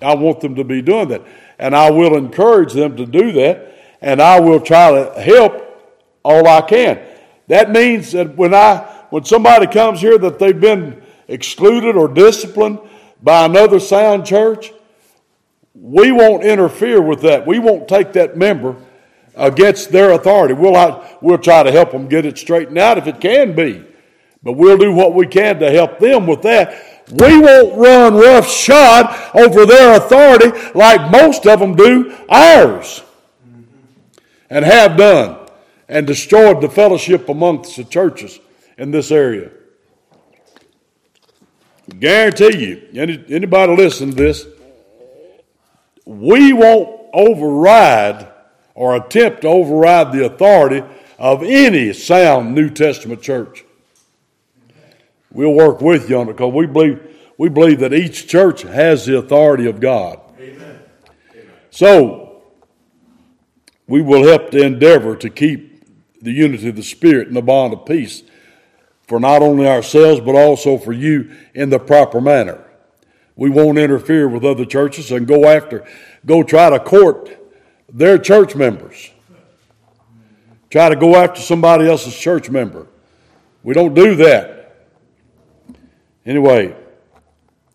I 0.00 0.14
want 0.14 0.40
them 0.40 0.54
to 0.56 0.64
be 0.64 0.82
doing 0.82 1.08
that. 1.08 1.22
And 1.58 1.76
I 1.76 1.90
will 1.90 2.16
encourage 2.16 2.72
them 2.72 2.96
to 2.96 3.06
do 3.06 3.32
that, 3.32 3.74
and 4.00 4.20
I 4.20 4.40
will 4.40 4.60
try 4.60 4.90
to 4.90 5.20
help 5.20 5.62
all 6.22 6.46
I 6.46 6.62
can. 6.62 7.00
That 7.48 7.70
means 7.70 8.12
that 8.12 8.36
when 8.36 8.54
I 8.54 8.78
when 9.10 9.24
somebody 9.24 9.66
comes 9.66 10.00
here 10.00 10.16
that 10.16 10.38
they've 10.38 10.58
been 10.58 11.02
excluded 11.32 11.96
or 11.96 12.08
disciplined 12.08 12.78
by 13.22 13.46
another 13.46 13.80
sound 13.80 14.26
church, 14.26 14.72
we 15.74 16.12
won't 16.12 16.44
interfere 16.44 17.00
with 17.00 17.22
that. 17.22 17.46
We 17.46 17.58
won't 17.58 17.88
take 17.88 18.12
that 18.12 18.36
member 18.36 18.76
against 19.34 19.90
their 19.90 20.12
authority. 20.12 20.54
We'll, 20.54 21.04
we'll 21.22 21.38
try 21.38 21.62
to 21.62 21.72
help 21.72 21.92
them 21.92 22.08
get 22.08 22.26
it 22.26 22.36
straightened 22.36 22.78
out 22.78 22.98
if 22.98 23.06
it 23.06 23.20
can 23.20 23.54
be. 23.54 23.84
But 24.42 24.52
we'll 24.52 24.76
do 24.76 24.92
what 24.92 25.14
we 25.14 25.26
can 25.26 25.58
to 25.60 25.70
help 25.70 25.98
them 25.98 26.26
with 26.26 26.42
that. 26.42 27.02
We 27.10 27.38
won't 27.38 27.78
run 27.78 28.14
roughshod 28.14 29.34
over 29.34 29.64
their 29.64 29.96
authority 29.96 30.50
like 30.74 31.10
most 31.10 31.46
of 31.46 31.60
them 31.60 31.74
do 31.74 32.14
ours 32.28 33.02
and 34.50 34.64
have 34.64 34.96
done 34.96 35.48
and 35.88 36.06
destroyed 36.06 36.60
the 36.60 36.68
fellowship 36.68 37.28
amongst 37.28 37.76
the 37.76 37.84
churches 37.84 38.38
in 38.76 38.90
this 38.90 39.10
area. 39.10 39.50
Guarantee 41.98 42.58
you, 42.58 42.88
any, 42.94 43.24
anybody 43.28 43.76
listen 43.76 44.10
to 44.10 44.16
this, 44.16 44.46
we 46.04 46.52
won't 46.52 47.08
override 47.12 48.28
or 48.74 48.96
attempt 48.96 49.42
to 49.42 49.48
override 49.48 50.12
the 50.12 50.24
authority 50.24 50.82
of 51.18 51.42
any 51.42 51.92
sound 51.92 52.54
New 52.54 52.70
Testament 52.70 53.20
church. 53.20 53.64
We'll 55.32 55.54
work 55.54 55.80
with 55.80 56.08
you 56.08 56.18
on 56.18 56.28
it 56.28 56.32
because 56.32 56.52
we 56.52 56.66
believe, 56.66 57.00
we 57.36 57.48
believe 57.48 57.80
that 57.80 57.92
each 57.92 58.28
church 58.28 58.62
has 58.62 59.06
the 59.06 59.18
authority 59.18 59.66
of 59.66 59.80
God. 59.80 60.20
Amen. 60.38 60.80
So, 61.70 62.42
we 63.88 64.02
will 64.02 64.26
help 64.26 64.50
to 64.50 64.62
endeavor 64.62 65.16
to 65.16 65.30
keep 65.30 65.84
the 66.22 66.32
unity 66.32 66.68
of 66.68 66.76
the 66.76 66.82
Spirit 66.82 67.26
and 67.26 67.36
the 67.36 67.42
bond 67.42 67.72
of 67.72 67.84
peace 67.84 68.22
for 69.06 69.20
not 69.20 69.42
only 69.42 69.66
ourselves 69.66 70.20
but 70.20 70.34
also 70.34 70.78
for 70.78 70.92
you 70.92 71.30
in 71.54 71.70
the 71.70 71.78
proper 71.78 72.20
manner. 72.20 72.64
We 73.36 73.50
won't 73.50 73.78
interfere 73.78 74.28
with 74.28 74.44
other 74.44 74.64
churches 74.64 75.10
and 75.10 75.26
go 75.26 75.46
after, 75.46 75.84
go 76.24 76.42
try 76.42 76.70
to 76.70 76.78
court 76.78 77.30
their 77.92 78.18
church 78.18 78.54
members. 78.54 79.10
Try 80.70 80.88
to 80.88 80.96
go 80.96 81.16
after 81.16 81.40
somebody 81.40 81.86
else's 81.86 82.16
church 82.16 82.48
member. 82.48 82.86
We 83.62 83.74
don't 83.74 83.94
do 83.94 84.14
that. 84.16 84.88
Anyway, 86.24 86.74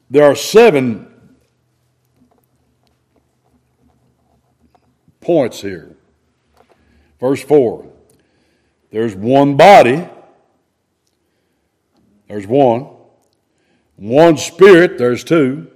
there 0.10 0.24
are 0.24 0.36
seven 0.36 1.08
points 5.22 5.62
here. 5.62 5.96
Verse 7.20 7.44
4 7.44 7.88
there's 8.90 9.16
one 9.16 9.58
body, 9.58 10.08
there's 12.28 12.48
one. 12.48 12.88
One 13.96 14.38
spirit, 14.38 14.98
there's 14.98 15.24
two. 15.24 15.72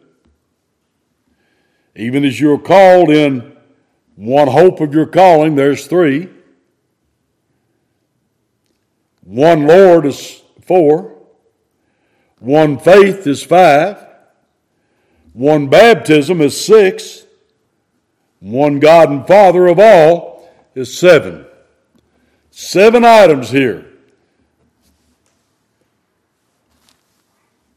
Even 1.95 2.23
as 2.23 2.39
you're 2.39 2.59
called 2.59 3.09
in 3.09 3.55
one 4.15 4.47
hope 4.47 4.79
of 4.79 4.93
your 4.93 5.05
calling, 5.05 5.55
there's 5.55 5.87
three. 5.87 6.29
One 9.23 9.65
Lord 9.65 10.05
is 10.05 10.41
four. 10.61 11.17
One 12.39 12.79
faith 12.79 13.25
is 13.27 13.43
five. 13.43 14.05
One 15.33 15.67
baptism 15.67 16.41
is 16.41 16.59
six. 16.59 17.25
One 18.39 18.79
God 18.79 19.09
and 19.09 19.27
Father 19.27 19.67
of 19.67 19.79
all 19.79 20.49
is 20.75 20.97
seven. 20.97 21.45
Seven 22.49 23.05
items 23.05 23.51
here. 23.51 23.90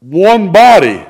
One 0.07 0.51
body. 0.51 1.05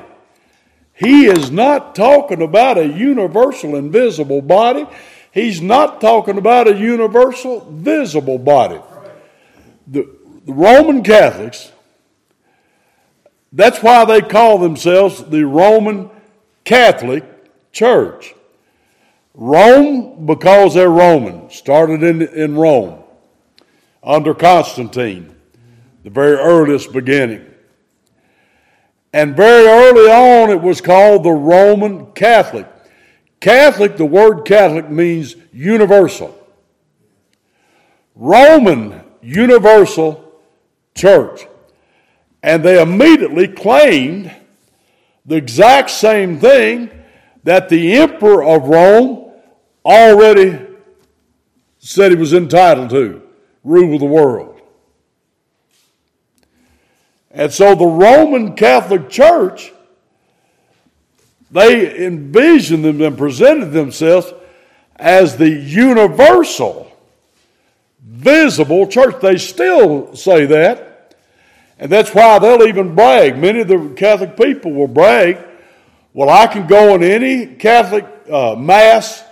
He 0.94 1.26
is 1.26 1.50
not 1.50 1.94
talking 1.94 2.40
about 2.40 2.78
a 2.78 2.86
universal 2.86 3.76
invisible 3.76 4.40
body. 4.40 4.86
He's 5.32 5.60
not 5.60 6.00
talking 6.00 6.38
about 6.38 6.68
a 6.68 6.76
universal 6.76 7.60
visible 7.70 8.38
body. 8.38 8.80
The, 9.86 10.08
the 10.46 10.52
Roman 10.52 11.02
Catholics 11.02 11.72
that's 13.56 13.82
why 13.82 14.04
they 14.04 14.20
call 14.20 14.58
themselves 14.58 15.24
the 15.24 15.44
Roman 15.44 16.10
Catholic 16.64 17.24
Church. 17.72 18.34
Rome, 19.32 20.26
because 20.26 20.74
they're 20.74 20.90
Roman, 20.90 21.48
started 21.48 22.02
in, 22.02 22.20
in 22.20 22.54
Rome 22.54 23.02
under 24.02 24.34
Constantine, 24.34 25.34
the 26.04 26.10
very 26.10 26.36
earliest 26.36 26.92
beginning. 26.92 27.46
And 29.16 29.34
very 29.34 29.66
early 29.66 30.10
on, 30.10 30.50
it 30.50 30.60
was 30.60 30.82
called 30.82 31.24
the 31.24 31.30
Roman 31.30 32.12
Catholic. 32.12 32.66
Catholic, 33.40 33.96
the 33.96 34.04
word 34.04 34.44
Catholic 34.44 34.90
means 34.90 35.36
universal. 35.54 36.38
Roman 38.14 39.00
Universal 39.22 40.22
Church. 40.94 41.46
And 42.42 42.62
they 42.62 42.78
immediately 42.78 43.48
claimed 43.48 44.30
the 45.24 45.36
exact 45.36 45.88
same 45.88 46.38
thing 46.38 46.90
that 47.42 47.70
the 47.70 47.94
emperor 47.94 48.44
of 48.44 48.68
Rome 48.68 49.32
already 49.82 50.60
said 51.78 52.12
he 52.12 52.18
was 52.18 52.34
entitled 52.34 52.90
to 52.90 53.22
rule 53.64 53.98
the 53.98 54.04
world. 54.04 54.55
And 57.36 57.52
so 57.52 57.74
the 57.74 57.84
Roman 57.84 58.56
Catholic 58.56 59.10
Church, 59.10 59.70
they 61.50 62.06
envisioned 62.06 62.82
them 62.82 63.02
and 63.02 63.16
presented 63.16 63.72
themselves 63.72 64.32
as 64.96 65.36
the 65.36 65.50
universal, 65.50 66.90
visible 68.02 68.86
church. 68.86 69.20
They 69.20 69.36
still 69.36 70.16
say 70.16 70.46
that. 70.46 71.14
And 71.78 71.92
that's 71.92 72.14
why 72.14 72.38
they'll 72.38 72.66
even 72.66 72.94
brag. 72.94 73.36
Many 73.36 73.60
of 73.60 73.68
the 73.68 73.92
Catholic 73.98 74.34
people 74.38 74.72
will 74.72 74.88
brag, 74.88 75.38
Well, 76.14 76.30
I 76.30 76.46
can 76.46 76.66
go 76.66 76.94
in 76.94 77.02
any 77.02 77.46
Catholic 77.56 78.06
uh, 78.32 78.56
mass 78.56 79.22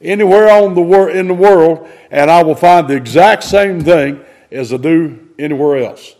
anywhere 0.00 0.50
on 0.50 0.72
the 0.72 0.80
wor- 0.80 1.10
in 1.10 1.28
the 1.28 1.34
world, 1.34 1.86
and 2.10 2.30
I 2.30 2.42
will 2.42 2.54
find 2.54 2.88
the 2.88 2.96
exact 2.96 3.44
same 3.44 3.82
thing 3.82 4.24
as 4.50 4.72
I 4.72 4.78
do 4.78 5.28
anywhere 5.38 5.84
else. 5.84 6.14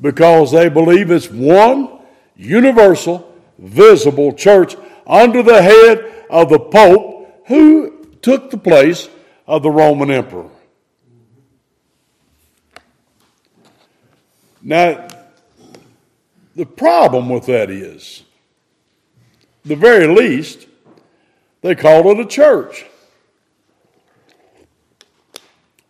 Because 0.00 0.52
they 0.52 0.68
believe 0.68 1.10
it's 1.10 1.30
one 1.30 1.98
universal, 2.36 3.32
visible 3.58 4.32
church 4.32 4.76
under 5.06 5.42
the 5.42 5.62
head 5.62 6.24
of 6.30 6.48
the 6.48 6.58
Pope 6.58 7.42
who 7.46 8.06
took 8.22 8.50
the 8.50 8.58
place 8.58 9.08
of 9.46 9.62
the 9.62 9.70
Roman 9.70 10.10
Emperor. 10.10 10.48
Now, 14.62 15.06
the 16.56 16.64
problem 16.64 17.28
with 17.28 17.46
that 17.46 17.70
is, 17.70 18.22
the 19.64 19.76
very 19.76 20.06
least, 20.06 20.66
they 21.60 21.74
call 21.74 22.10
it 22.10 22.20
a 22.20 22.26
church. 22.26 22.86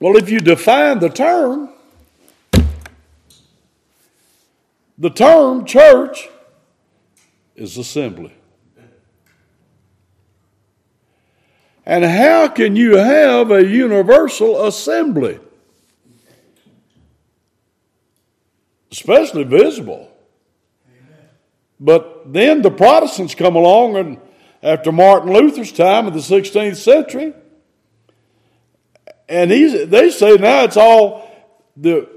Well, 0.00 0.16
if 0.16 0.28
you 0.28 0.40
define 0.40 0.98
the 0.98 1.08
term, 1.08 1.73
the 4.98 5.10
term 5.10 5.64
church 5.64 6.28
is 7.56 7.76
assembly. 7.76 8.32
And 11.86 12.04
how 12.04 12.48
can 12.48 12.76
you 12.76 12.96
have 12.96 13.50
a 13.50 13.64
universal 13.64 14.64
assembly? 14.64 15.38
Especially 18.90 19.44
visible. 19.44 20.10
But 21.78 22.32
then 22.32 22.62
the 22.62 22.70
Protestants 22.70 23.34
come 23.34 23.56
along 23.56 23.96
and 23.96 24.18
after 24.62 24.90
Martin 24.92 25.32
Luther's 25.32 25.72
time 25.72 26.06
in 26.06 26.14
the 26.14 26.20
16th 26.20 26.76
century, 26.76 27.34
and 29.28 29.50
they 29.50 30.10
say 30.10 30.36
now 30.36 30.64
it's 30.64 30.78
all 30.78 31.30
the 31.76 32.08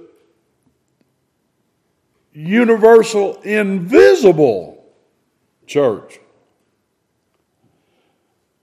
universal 2.38 3.42
invisible 3.42 4.86
church. 5.66 6.20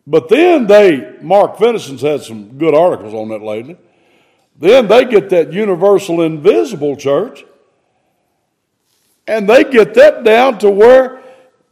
But 0.07 0.29
then 0.29 0.69
they, 0.69 1.17
Mark 1.21 1.57
Fenison's 1.57 2.03
had 2.03 2.23
some 2.23 2.57
good 2.57 2.75
articles 2.75 3.15
on 3.15 3.31
that 3.31 3.43
lately. 3.43 3.77
Then 4.57 4.87
they 4.87 5.05
get 5.07 5.29
that 5.31 5.53
universal 5.53 6.23
invisible 6.23 6.95
church, 6.95 7.45
and 9.27 9.49
they 9.49 9.65
get 9.65 9.95
that 9.95 10.23
down 10.23 10.59
to 10.59 10.71
where 10.71 11.21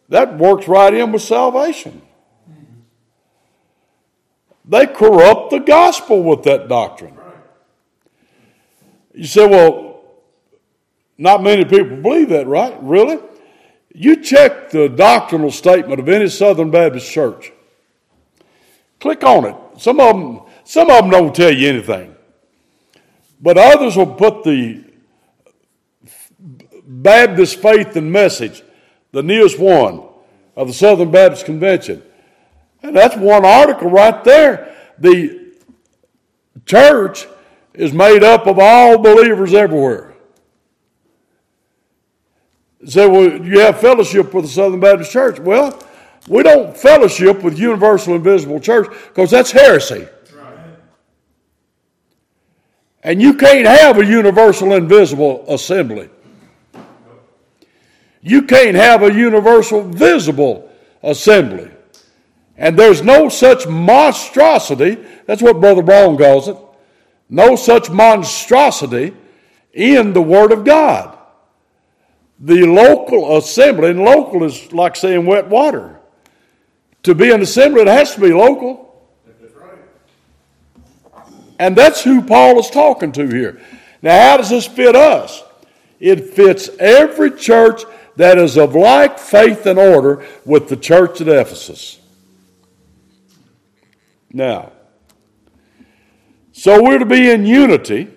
that 0.09 0.37
works 0.39 0.67
right 0.67 0.93
in 0.93 1.13
with 1.13 1.23
salvation. 1.23 2.03
They 4.65 4.87
corrupt 4.87 5.51
the 5.51 5.61
gospel 5.61 6.23
with 6.25 6.43
that 6.45 6.69
doctrine. 6.69 7.17
You 9.15 9.25
say, 9.25 9.47
well, 9.47 9.92
not 11.19 11.43
many 11.43 11.65
people 11.65 11.97
believe 11.97 12.31
that, 12.31 12.47
right? 12.47 12.77
Really? 12.83 13.19
You 13.95 14.23
check 14.23 14.71
the 14.71 14.89
doctrinal 14.89 15.51
statement 15.51 16.01
of 16.01 16.09
any 16.09 16.29
Southern 16.29 16.71
Baptist 16.71 17.11
church. 17.11 17.53
Click 19.01 19.23
on 19.25 19.45
it. 19.45 19.57
Some 19.79 20.01
of 20.01 20.17
them, 20.17 20.41
some 20.65 20.91
of 20.91 21.03
them 21.03 21.11
don't 21.11 21.35
tell 21.35 21.53
you 21.53 21.69
anything. 21.69 22.15
But 23.41 23.59
others 23.59 23.97
will 23.97 24.15
put 24.15 24.45
the 24.45 24.85
Baptist 26.85 27.61
faith 27.61 27.97
and 27.97 28.13
message 28.13 28.63
the 29.11 29.23
newest 29.23 29.59
one 29.59 30.05
of 30.57 30.69
the 30.69 30.75
Southern 30.75 31.11
Baptist 31.11 31.45
Convention. 31.45 32.03
And 32.83 32.97
that's 32.97 33.17
one 33.17 33.45
article 33.45 33.91
right 33.91 34.23
there. 34.25 34.75
The 34.99 35.53
church 36.67 37.27
is 37.75 37.93
made 37.93 38.23
up 38.23 38.47
of 38.47 38.59
all 38.59 38.99
believers 38.99 39.55
everywhere. 39.55 40.12
Say, 42.85 43.07
well, 43.07 43.45
you 43.45 43.61
have 43.61 43.81
fellowship 43.81 44.35
with 44.35 44.45
the 44.45 44.51
Southern 44.51 44.81
Baptist 44.81 45.13
Church. 45.13 45.39
Well, 45.39 45.79
we 46.29 46.43
don't 46.43 46.77
fellowship 46.77 47.43
with 47.43 47.59
Universal 47.59 48.17
Invisible 48.17 48.61
Church 48.61 48.89
because 49.09 49.31
that's 49.31 49.51
heresy. 49.51 50.07
And 53.05 53.21
you 53.21 53.35
can't 53.35 53.67
have 53.67 53.99
a 53.99 54.05
universal 54.05 54.75
invisible 54.75 55.45
assembly. 55.49 56.09
You 58.21 58.43
can't 58.43 58.77
have 58.77 59.03
a 59.03 59.13
universal 59.13 59.83
visible 59.83 60.71
assembly. 61.03 61.71
And 62.57 62.79
there's 62.79 63.03
no 63.03 63.29
such 63.29 63.67
monstrosity, 63.67 64.99
that's 65.27 65.43
what 65.43 65.61
Brother 65.61 65.83
Brown 65.83 66.17
calls 66.17 66.47
it, 66.47 66.57
no 67.29 67.57
such 67.57 67.91
monstrosity 67.91 69.15
in 69.73 70.13
the 70.13 70.23
Word 70.23 70.53
of 70.53 70.65
God. 70.65 71.19
The 72.43 72.67
local 72.67 73.39
assembly, 73.39 73.91
and 73.91 74.01
local 74.01 74.43
is 74.43 74.73
like 74.73 74.97
saying 74.97 75.25
wet 75.25 75.49
water. 75.49 76.01
To 77.05 77.15
be 77.15 77.31
an 77.31 77.41
assembly, 77.41 77.83
it 77.83 77.87
has 77.87 78.15
to 78.17 78.21
be 78.21 78.33
local. 78.33 78.81
And 81.59 81.77
that's 81.77 82.03
who 82.03 82.23
Paul 82.23 82.59
is 82.59 82.69
talking 82.69 83.13
to 83.13 83.29
here. 83.29 83.61
Now, 84.03 84.21
how 84.21 84.37
does 84.37 84.51
this 84.51 84.67
fit 84.67 84.97
us? 84.97 85.45
It 86.01 86.31
fits 86.31 86.69
every 86.81 87.31
church 87.31 87.85
that 88.17 88.39
is 88.39 88.59
of 88.59 88.75
like 88.75 89.21
faith 89.21 89.65
and 89.67 89.79
order 89.79 90.27
with 90.45 90.69
the 90.69 90.77
church 90.77 91.21
at 91.21 91.29
Ephesus. 91.29 92.01
Now, 94.33 94.73
so 96.51 96.83
we're 96.83 96.99
to 96.99 97.07
be 97.07 97.31
in 97.31 97.47
unity. 97.47 98.09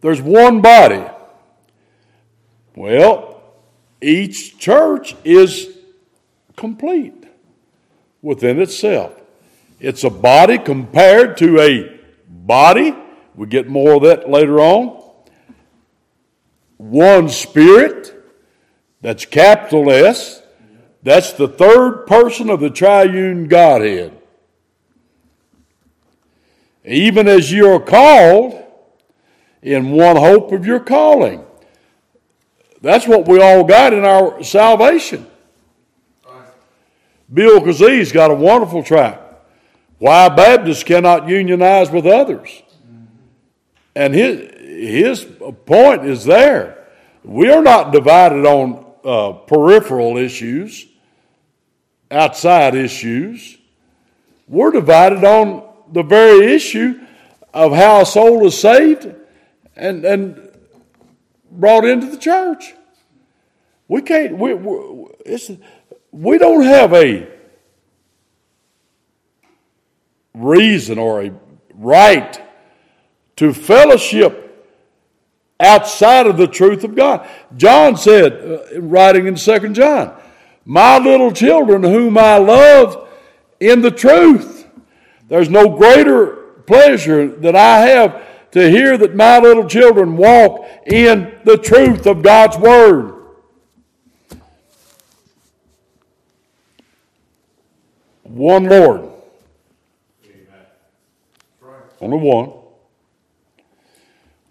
There's 0.00 0.22
one 0.22 0.62
body. 0.62 1.04
Well, 2.76 3.42
each 4.00 4.58
church 4.58 5.14
is 5.24 5.68
complete 6.56 7.24
within 8.20 8.60
itself. 8.60 9.12
It's 9.80 10.04
a 10.04 10.10
body 10.10 10.58
compared 10.58 11.36
to 11.38 11.60
a 11.60 12.00
body. 12.28 12.94
We 13.34 13.46
get 13.46 13.68
more 13.68 13.94
of 13.94 14.02
that 14.02 14.28
later 14.28 14.60
on. 14.60 15.02
One 16.76 17.28
spirit, 17.28 18.14
that's 19.00 19.24
capital 19.24 19.90
S. 19.90 20.42
That's 21.02 21.32
the 21.34 21.48
third 21.48 22.06
person 22.06 22.50
of 22.50 22.60
the 22.60 22.70
triune 22.70 23.46
Godhead. 23.46 24.18
Even 26.84 27.28
as 27.28 27.52
you 27.52 27.70
are 27.70 27.80
called 27.80 28.62
in 29.62 29.92
one 29.92 30.16
hope 30.16 30.52
of 30.52 30.66
your 30.66 30.80
calling. 30.80 31.44
That's 32.84 33.08
what 33.08 33.26
we 33.26 33.40
all 33.40 33.64
got 33.64 33.94
in 33.94 34.04
our 34.04 34.42
salvation. 34.42 35.26
Bill 37.32 37.58
Kazee's 37.62 38.12
got 38.12 38.30
a 38.30 38.34
wonderful 38.34 38.82
track. 38.82 39.22
Why 39.96 40.28
Baptists 40.28 40.84
cannot 40.84 41.26
unionize 41.26 41.90
with 41.90 42.04
others. 42.04 42.62
And 43.96 44.12
his, 44.12 44.50
his 44.60 45.26
point 45.64 46.04
is 46.04 46.26
there. 46.26 46.86
We 47.24 47.50
are 47.50 47.62
not 47.62 47.90
divided 47.90 48.44
on 48.44 48.84
uh, 49.02 49.32
peripheral 49.46 50.18
issues, 50.18 50.86
outside 52.10 52.74
issues. 52.74 53.56
We're 54.46 54.72
divided 54.72 55.24
on 55.24 55.66
the 55.90 56.02
very 56.02 56.52
issue 56.52 57.00
of 57.54 57.72
how 57.72 58.02
a 58.02 58.06
soul 58.06 58.46
is 58.46 58.60
saved 58.60 59.10
and, 59.74 60.04
and 60.04 60.43
brought 61.60 61.84
into 61.84 62.06
the 62.06 62.16
church. 62.16 62.74
We 63.88 64.02
can't, 64.02 64.38
we, 64.38 64.54
we, 64.54 65.58
we 66.10 66.38
don't 66.38 66.64
have 66.64 66.92
a 66.94 67.28
reason 70.34 70.98
or 70.98 71.24
a 71.24 71.32
right 71.74 72.40
to 73.36 73.52
fellowship 73.52 74.40
outside 75.60 76.26
of 76.26 76.36
the 76.36 76.46
truth 76.46 76.84
of 76.84 76.94
God. 76.94 77.28
John 77.56 77.96
said, 77.96 78.32
uh, 78.32 78.80
writing 78.80 79.26
in 79.26 79.36
Second 79.36 79.74
John, 79.74 80.14
My 80.64 80.98
little 80.98 81.32
children, 81.32 81.82
whom 81.82 82.18
I 82.18 82.38
love 82.38 83.08
in 83.60 83.82
the 83.82 83.90
truth. 83.90 84.66
There's 85.28 85.48
no 85.48 85.76
greater 85.76 86.26
pleasure 86.66 87.28
that 87.28 87.56
I 87.56 87.80
have 87.80 88.22
to 88.54 88.70
hear 88.70 88.96
that 88.96 89.16
my 89.16 89.40
little 89.40 89.66
children 89.66 90.16
walk 90.16 90.64
in 90.86 91.40
the 91.44 91.58
truth 91.58 92.06
of 92.06 92.22
God's 92.22 92.56
Word. 92.56 93.12
One 98.22 98.66
Lord. 98.66 99.10
Only 102.00 102.18
one. 102.18 102.52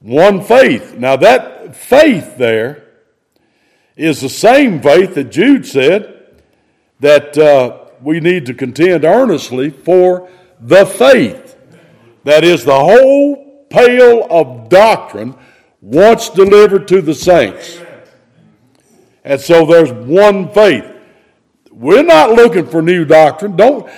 One 0.02 0.44
faith. 0.44 0.96
Now, 0.98 1.16
that 1.16 1.74
faith 1.74 2.38
there 2.38 2.84
is 3.96 4.20
the 4.20 4.28
same 4.28 4.82
faith 4.82 5.16
that 5.16 5.32
Jude 5.32 5.66
said 5.66 6.42
that 7.00 7.38
uh, 7.38 7.86
we 8.02 8.20
need 8.20 8.48
to 8.48 8.54
contend 8.54 9.06
earnestly 9.06 9.70
for 9.70 10.30
the 10.60 10.86
faith. 10.86 11.56
That 12.26 12.44
is 12.44 12.66
the 12.66 12.78
whole 12.78 13.43
pail 13.74 14.28
of 14.30 14.70
doctrine 14.70 15.36
once 15.82 16.30
delivered 16.30 16.88
to 16.88 17.02
the 17.02 17.14
saints. 17.14 17.80
And 19.24 19.42
so 19.42 19.66
there's 19.66 19.92
one 19.92 20.50
faith. 20.54 20.86
We're 21.72 22.04
not 22.04 22.32
looking 22.32 22.68
for 22.68 22.82
new 22.82 23.04
doctrine. 23.04 23.56
Don't, 23.56 23.90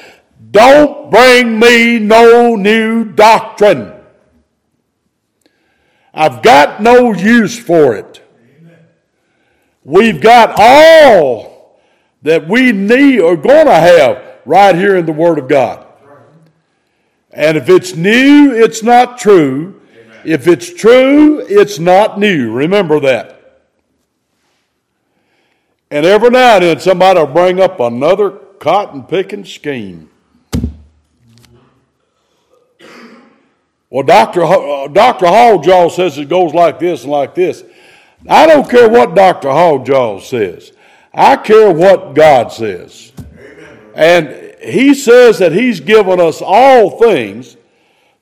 don't 0.52 1.12
bring 1.12 1.60
me 1.60 2.00
no 2.00 2.56
new 2.56 3.04
doctrine. 3.04 3.92
I've 6.14 6.42
got 6.42 6.82
no 6.82 7.12
use 7.12 7.60
for 7.60 7.96
it. 7.96 8.22
We've 9.84 10.22
got 10.22 10.56
all 10.58 11.82
that 12.22 12.48
we 12.48 12.72
need 12.72 13.20
or 13.20 13.36
going 13.36 13.68
to 13.68 13.74
have 13.74 14.24
right 14.46 14.74
here 14.74 14.96
in 14.96 15.06
the 15.06 15.12
Word 15.12 15.38
of 15.38 15.50
God. 15.50 15.85
And 17.36 17.58
if 17.58 17.68
it's 17.68 17.96
new, 17.96 18.54
it's 18.56 18.82
not 18.82 19.18
true. 19.18 19.82
If 20.24 20.48
it's 20.48 20.74
true, 20.74 21.46
it's 21.48 21.78
not 21.78 22.18
new. 22.18 22.52
Remember 22.52 23.00
that. 23.02 23.62
And 25.92 26.06
every 26.06 26.30
now 26.30 26.56
and 26.56 26.64
then 26.64 26.80
somebody 26.80 27.20
will 27.20 27.28
bring 27.28 27.60
up 27.60 27.80
another 27.80 28.32
cotton 28.32 29.04
picking 29.04 29.46
scheme. 29.46 30.10
Well, 33.90 34.04
Dr. 34.04 34.42
Dr. 34.92 35.26
Halljaw 35.26 35.92
says 35.92 36.18
it 36.18 36.30
goes 36.30 36.54
like 36.54 36.80
this 36.80 37.04
and 37.04 37.12
like 37.12 37.36
this. 37.36 37.64
I 38.28 38.48
don't 38.48 38.70
care 38.70 38.90
what 38.90 39.14
Dr. 39.14 39.50
Halljaw 39.50 40.22
says. 40.22 40.72
I 41.14 41.36
care 41.36 41.72
what 41.72 42.14
God 42.14 42.52
says. 42.52 43.12
And 43.94 44.45
he 44.66 44.94
says 44.94 45.40
that 45.40 45.52
he's 45.52 45.80
given 45.80 46.20
us 46.20 46.42
all 46.42 47.00
things 47.00 47.58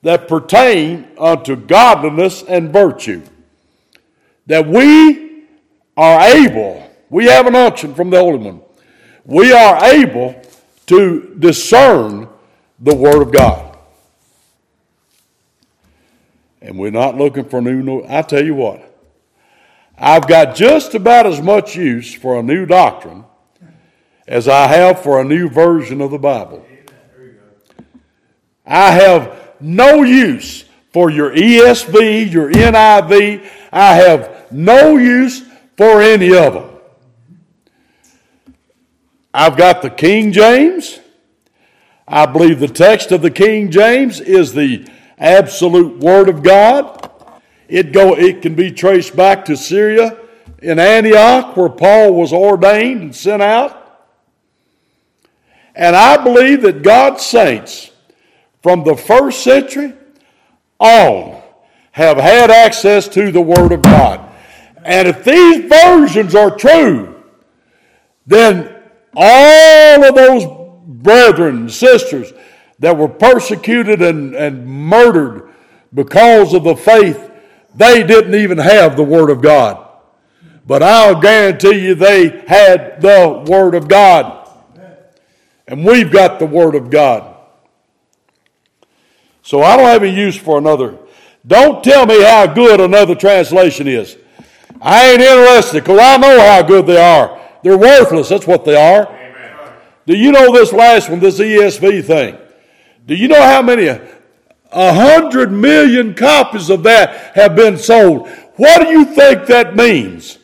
that 0.02 0.28
pertain 0.28 1.08
unto 1.18 1.56
godliness 1.56 2.42
and 2.42 2.72
virtue. 2.72 3.22
That 4.46 4.66
we 4.66 5.44
are 5.96 6.20
able, 6.20 6.90
we 7.08 7.26
have 7.26 7.46
an 7.46 7.54
unction 7.54 7.94
from 7.94 8.10
the 8.10 8.18
Holy 8.18 8.38
One, 8.38 8.60
we 9.24 9.52
are 9.52 9.84
able 9.84 10.40
to 10.86 11.34
discern 11.38 12.28
the 12.78 12.94
Word 12.94 13.22
of 13.22 13.32
God. 13.32 13.78
And 16.60 16.78
we're 16.78 16.90
not 16.90 17.16
looking 17.16 17.44
for 17.44 17.62
new, 17.62 18.04
I 18.06 18.22
tell 18.22 18.44
you 18.44 18.54
what, 18.54 18.90
I've 19.96 20.26
got 20.26 20.54
just 20.54 20.94
about 20.94 21.26
as 21.26 21.40
much 21.40 21.76
use 21.76 22.12
for 22.12 22.38
a 22.38 22.42
new 22.42 22.66
doctrine 22.66 23.24
as 24.26 24.48
I 24.48 24.68
have 24.68 25.02
for 25.02 25.20
a 25.20 25.24
new 25.24 25.48
version 25.48 26.00
of 26.00 26.10
the 26.10 26.18
Bible. 26.18 26.66
I 28.66 28.92
have 28.92 29.54
no 29.60 30.02
use 30.02 30.64
for 30.92 31.10
your 31.10 31.34
ESV, 31.34 32.32
your 32.32 32.50
NIV. 32.50 33.46
I 33.72 33.94
have 33.96 34.50
no 34.50 34.96
use 34.96 35.42
for 35.76 36.00
any 36.00 36.34
of 36.34 36.54
them. 36.54 36.70
I've 39.32 39.56
got 39.56 39.82
the 39.82 39.90
King 39.90 40.32
James. 40.32 41.00
I 42.06 42.26
believe 42.26 42.60
the 42.60 42.68
text 42.68 43.12
of 43.12 43.22
the 43.22 43.30
King 43.30 43.70
James 43.70 44.20
is 44.20 44.52
the 44.52 44.86
absolute 45.18 45.98
Word 45.98 46.28
of 46.28 46.42
God. 46.42 47.10
It, 47.66 47.92
go, 47.92 48.14
it 48.14 48.42
can 48.42 48.54
be 48.54 48.70
traced 48.70 49.16
back 49.16 49.46
to 49.46 49.56
Syria 49.56 50.16
in 50.62 50.78
Antioch, 50.78 51.56
where 51.56 51.68
Paul 51.68 52.14
was 52.14 52.32
ordained 52.32 53.00
and 53.02 53.16
sent 53.16 53.42
out. 53.42 53.83
And 55.74 55.96
I 55.96 56.22
believe 56.22 56.62
that 56.62 56.82
God's 56.82 57.24
saints 57.24 57.90
from 58.62 58.84
the 58.84 58.96
first 58.96 59.42
century 59.42 59.92
on 60.78 61.42
have 61.92 62.16
had 62.16 62.50
access 62.50 63.08
to 63.08 63.30
the 63.30 63.40
Word 63.40 63.72
of 63.72 63.82
God. 63.82 64.20
And 64.84 65.08
if 65.08 65.24
these 65.24 65.68
versions 65.68 66.34
are 66.34 66.54
true, 66.54 67.22
then 68.26 68.74
all 69.16 70.04
of 70.04 70.14
those 70.14 70.44
brethren 70.86 71.56
and 71.56 71.72
sisters 71.72 72.32
that 72.78 72.96
were 72.96 73.08
persecuted 73.08 74.02
and, 74.02 74.34
and 74.34 74.66
murdered 74.66 75.50
because 75.92 76.52
of 76.54 76.64
the 76.64 76.76
faith 76.76 77.30
they 77.74 78.02
didn't 78.04 78.34
even 78.34 78.58
have 78.58 78.96
the 78.96 79.04
Word 79.04 79.30
of 79.30 79.40
God. 79.40 79.80
But 80.66 80.82
I'll 80.82 81.20
guarantee 81.20 81.80
you 81.80 81.94
they 81.94 82.44
had 82.46 83.00
the 83.00 83.44
Word 83.46 83.74
of 83.74 83.88
God. 83.88 84.43
And 85.66 85.84
we've 85.84 86.12
got 86.12 86.38
the 86.38 86.46
Word 86.46 86.74
of 86.74 86.90
God. 86.90 87.36
So 89.42 89.62
I 89.62 89.76
don't 89.76 89.86
have 89.86 90.02
a 90.02 90.08
use 90.08 90.36
for 90.36 90.58
another. 90.58 90.98
Don't 91.46 91.84
tell 91.84 92.06
me 92.06 92.22
how 92.22 92.46
good 92.46 92.80
another 92.80 93.14
translation 93.14 93.86
is. 93.86 94.16
I 94.80 95.12
ain't 95.12 95.20
interested 95.20 95.82
because 95.82 96.00
I 96.00 96.16
know 96.16 96.40
how 96.40 96.62
good 96.62 96.86
they 96.86 97.00
are. 97.00 97.40
They're 97.62 97.78
worthless. 97.78 98.28
That's 98.28 98.46
what 98.46 98.64
they 98.64 98.76
are. 98.76 99.06
Amen. 99.06 99.72
Do 100.06 100.16
you 100.16 100.32
know 100.32 100.52
this 100.52 100.72
last 100.72 101.08
one, 101.08 101.20
this 101.20 101.38
ESV 101.38 102.04
thing? 102.04 102.38
Do 103.06 103.14
you 103.14 103.28
know 103.28 103.42
how 103.42 103.62
many 103.62 103.88
a 104.74 104.92
hundred 104.92 105.52
million 105.52 106.14
copies 106.14 106.68
of 106.68 106.82
that 106.82 107.34
have 107.36 107.54
been 107.54 107.78
sold. 107.78 108.28
What 108.56 108.82
do 108.82 108.90
you 108.90 109.04
think 109.04 109.46
that 109.46 109.76
means? 109.76 110.38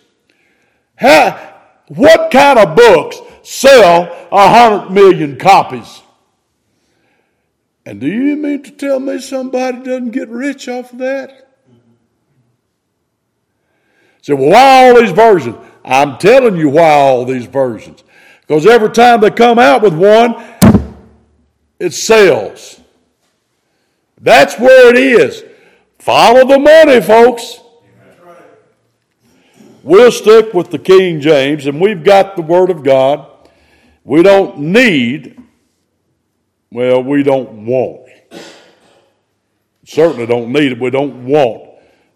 How, 0.94 1.54
what 1.88 2.30
kind 2.30 2.58
of 2.58 2.76
books 2.76 3.18
sell 3.50 4.28
a 4.30 4.48
hundred 4.48 4.92
million 4.92 5.36
copies? 5.36 6.02
And 7.84 8.00
do 8.00 8.06
you 8.06 8.36
mean 8.36 8.62
to 8.62 8.70
tell 8.70 9.00
me 9.00 9.20
somebody 9.20 9.78
doesn't 9.78 10.10
get 10.10 10.28
rich 10.28 10.68
off 10.68 10.92
of 10.92 10.98
that? 10.98 11.48
Say, 14.22 14.34
well, 14.34 14.50
why 14.50 14.88
all 14.88 15.00
these 15.00 15.10
versions? 15.10 15.56
I'm 15.84 16.16
telling 16.18 16.54
you 16.56 16.68
why 16.68 16.92
all 16.92 17.24
these 17.24 17.46
versions. 17.46 18.04
Because 18.42 18.66
every 18.66 18.90
time 18.90 19.20
they 19.20 19.30
come 19.30 19.58
out 19.58 19.82
with 19.82 19.94
one, 19.94 20.36
it 21.80 21.92
sells. 21.92 22.80
That's 24.20 24.56
where 24.60 24.90
it 24.90 24.96
is. 24.96 25.42
Follow 25.98 26.46
the 26.46 26.58
money, 26.58 27.00
folks. 27.00 27.58
We'll 29.82 30.12
stick 30.12 30.54
with 30.54 30.70
the 30.70 30.78
King 30.78 31.20
James, 31.20 31.66
and 31.66 31.80
we've 31.80 32.04
got 32.04 32.36
the 32.36 32.42
Word 32.42 32.70
of 32.70 32.84
God. 32.84 33.26
We 34.04 34.22
don't 34.22 34.58
need, 34.58 35.40
well, 36.70 37.02
we 37.02 37.22
don't 37.22 37.66
want. 37.66 38.08
Certainly 39.84 40.26
don't 40.26 40.52
need 40.52 40.72
it. 40.72 40.80
We 40.80 40.90
don't 40.90 41.26
want 41.26 41.68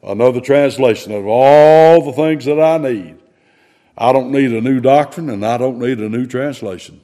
another 0.03 0.41
translation 0.41 1.13
of 1.13 1.27
all 1.27 2.05
the 2.05 2.13
things 2.13 2.45
that 2.45 2.61
I 2.61 2.79
need. 2.79 3.17
I 3.97 4.13
don't 4.13 4.33
need 4.33 4.53
a 4.53 4.61
new 4.61 4.81
doctrine, 4.81 5.31
and 5.31 5.45
I 5.45 5.57
don't 5.57 5.79
need 5.79 5.99
a 5.99 6.09
new 6.09 6.27
translation. 6.27 7.01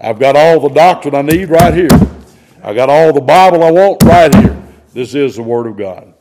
I've 0.00 0.18
got 0.18 0.36
all 0.36 0.60
the 0.60 0.68
doctrine 0.68 1.14
I 1.14 1.22
need 1.22 1.50
right 1.50 1.72
here. 1.72 1.88
I 2.62 2.74
got 2.74 2.88
all 2.88 3.12
the 3.12 3.20
Bible 3.20 3.62
I 3.62 3.70
want 3.70 4.02
right 4.04 4.34
here. 4.34 4.62
This 4.92 5.14
is 5.14 5.36
the 5.36 5.42
Word 5.42 5.66
of 5.66 5.76
God. 5.76 6.14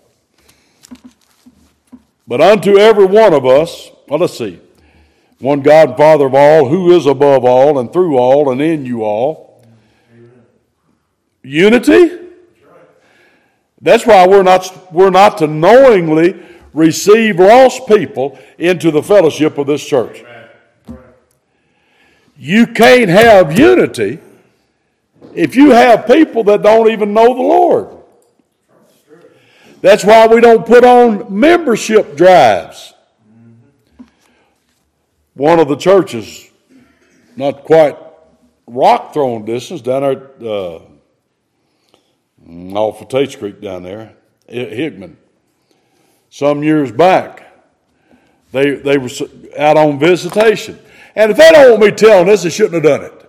But 2.27 2.41
unto 2.41 2.77
every 2.77 3.05
one 3.05 3.33
of 3.33 3.45
us, 3.45 3.91
well, 4.07 4.19
let's 4.19 4.37
see. 4.37 4.59
One 5.43 5.59
God 5.59 5.89
and 5.89 5.97
Father 5.97 6.27
of 6.27 6.35
all, 6.35 6.69
who 6.69 6.95
is 6.95 7.05
above 7.05 7.43
all 7.43 7.77
and 7.77 7.91
through 7.91 8.17
all 8.17 8.49
and 8.49 8.61
in 8.61 8.85
you 8.85 9.03
all. 9.03 9.61
Unity? 11.43 12.17
That's 13.81 14.05
why 14.05 14.25
we're 14.25 14.43
not, 14.43 14.93
we're 14.93 15.09
not 15.09 15.39
to 15.39 15.47
knowingly 15.47 16.41
receive 16.73 17.39
lost 17.39 17.85
people 17.87 18.39
into 18.57 18.89
the 18.89 19.03
fellowship 19.03 19.57
of 19.57 19.67
this 19.67 19.85
church. 19.85 20.23
You 22.37 22.65
can't 22.65 23.09
have 23.09 23.59
unity 23.59 24.19
if 25.35 25.57
you 25.57 25.71
have 25.71 26.07
people 26.07 26.45
that 26.45 26.61
don't 26.61 26.89
even 26.89 27.13
know 27.13 27.33
the 27.33 27.41
Lord. 27.41 27.89
That's 29.81 30.05
why 30.05 30.25
we 30.25 30.39
don't 30.39 30.65
put 30.65 30.85
on 30.85 31.37
membership 31.37 32.15
drives. 32.15 32.92
One 35.35 35.59
of 35.59 35.67
the 35.67 35.75
churches, 35.75 36.49
not 37.35 37.63
quite 37.63 37.97
rock 38.67 39.13
throwing 39.13 39.45
distance, 39.45 39.81
down 39.81 40.01
there 40.01 40.31
uh, 40.47 40.79
off 42.77 43.01
of 43.01 43.07
Tate 43.07 43.37
Creek 43.37 43.61
down 43.61 43.83
there, 43.83 44.15
Hickman. 44.47 45.17
Some 46.29 46.63
years 46.63 46.91
back, 46.91 47.51
they, 48.51 48.75
they 48.75 48.97
were 48.97 49.09
out 49.57 49.77
on 49.77 49.99
visitation. 49.99 50.79
And 51.15 51.31
if 51.31 51.37
they 51.37 51.51
don't 51.51 51.79
want 51.79 51.81
me 51.83 51.91
telling 51.91 52.27
this, 52.27 52.43
they 52.43 52.49
shouldn't 52.49 52.73
have 52.73 52.83
done 52.83 53.03
it. 53.03 53.19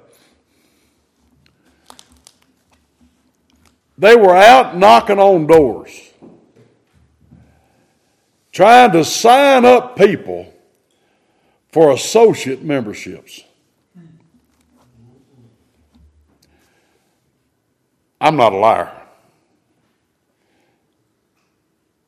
They 3.96 4.16
were 4.16 4.34
out 4.34 4.76
knocking 4.76 5.18
on 5.18 5.46
doors, 5.46 5.90
trying 8.52 8.92
to 8.92 9.04
sign 9.04 9.64
up 9.64 9.96
people 9.96 10.53
for 11.74 11.90
associate 11.90 12.62
memberships. 12.62 13.42
I'm 18.20 18.36
not 18.36 18.52
a 18.52 18.56
liar. 18.56 18.92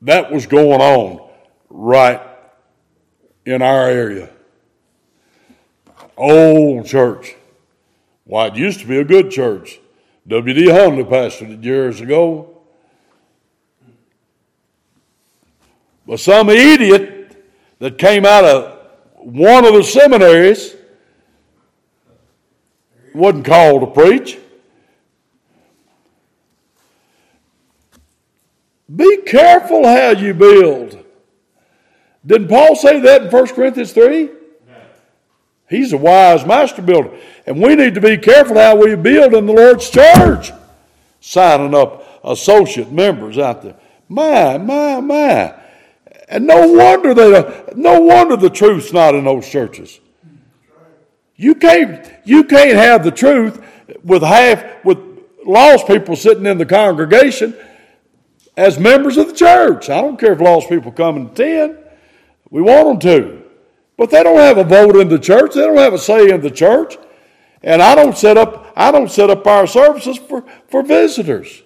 That 0.03 0.31
was 0.31 0.47
going 0.47 0.81
on 0.81 1.29
right 1.69 2.23
in 3.45 3.61
our 3.61 3.89
area. 3.89 4.31
Old 6.17 6.87
church. 6.87 7.35
Why, 8.23 8.47
it 8.47 8.55
used 8.55 8.79
to 8.79 8.87
be 8.87 8.99
a 8.99 9.05
good 9.05 9.33
church. 9.33 9.81
W.D. 10.29 10.71
Hundley 10.71 11.03
pastored 11.03 11.51
it 11.51 11.65
years 11.65 12.01
ago. 12.01 12.57
But 16.07 16.21
some 16.21 16.51
idiot 16.51 17.45
that 17.81 17.99
came 17.99 18.25
out 18.25 18.45
of 18.45 18.76
one 19.27 19.65
of 19.65 19.75
the 19.75 19.83
seminaries 19.83 20.77
wasn't 23.13 23.45
called 23.45 23.81
to 23.81 23.87
preach. 23.89 24.39
Be 28.95 29.23
careful 29.27 29.85
how 29.85 30.11
you 30.11 30.33
build. 30.33 31.05
Didn't 32.25 32.47
Paul 32.47 32.77
say 32.77 33.01
that 33.01 33.23
in 33.23 33.31
1 33.31 33.47
Corinthians 33.49 33.93
3? 33.93 34.31
He's 35.69 35.93
a 35.93 35.97
wise 35.97 36.47
master 36.47 36.83
builder. 36.83 37.11
And 37.47 37.61
we 37.61 37.75
need 37.75 37.95
to 37.95 38.01
be 38.01 38.19
careful 38.19 38.57
how 38.57 38.77
we 38.77 38.95
build 38.95 39.35
in 39.35 39.47
the 39.47 39.53
Lord's 39.53 39.91
church. 39.91 40.53
Signing 41.19 41.75
up 41.75 42.21
associate 42.23 42.93
members 42.93 43.39
out 43.39 43.63
there. 43.63 43.75
My, 44.09 44.57
my, 44.57 45.01
my. 45.01 45.66
And 46.29 46.47
no 46.47 46.73
wonder 46.73 47.15
that 47.15 47.77
no 47.77 48.01
wonder 48.01 48.37
the 48.37 48.51
truth's 48.51 48.93
not 48.93 49.15
in 49.15 49.25
those 49.25 49.49
churches. 49.49 50.01
You 51.37 51.55
can't 51.55 52.11
you 52.25 52.45
can't 52.45 52.77
have 52.77 53.05
the 53.05 53.11
truth 53.11 53.63
with 54.03 54.23
half 54.23 54.85
with 54.85 54.99
lost 55.45 55.87
people 55.87 56.17
sitting 56.17 56.47
in 56.47 56.59
the 56.59 56.67
congregation 56.67 57.57
as 58.57 58.79
members 58.79 59.17
of 59.17 59.29
the 59.29 59.35
church. 59.35 59.89
I 59.89 60.01
don't 60.01 60.19
care 60.19 60.33
if 60.33 60.41
lost 60.41 60.69
people 60.69 60.91
come 60.91 61.17
and 61.17 61.31
attend. 61.31 61.79
We 62.51 62.63
want 62.63 63.01
them 63.01 63.13
to. 63.13 63.43
But 63.97 64.11
they 64.11 64.23
don't 64.23 64.39
have 64.39 64.59
a 64.59 64.65
vote 64.65 64.97
in 64.97 65.09
the 65.09 65.19
church. 65.19 65.55
They 65.55 65.63
don't 65.63 65.77
have 65.77 65.95
a 65.95 65.99
say 65.99 66.31
in 66.31 66.41
the 66.41 66.51
church. 66.51 66.97
And 67.63 67.83
I 67.83 67.95
don't 67.95 68.17
set 68.17 68.37
up, 68.37 68.73
I 68.77 68.93
don't 68.93 69.11
set 69.11 69.31
up 69.31 69.47
our 69.47 69.67
services 69.67 70.19
for, 70.19 70.45
for 70.69 70.83
visitors. 70.83 71.63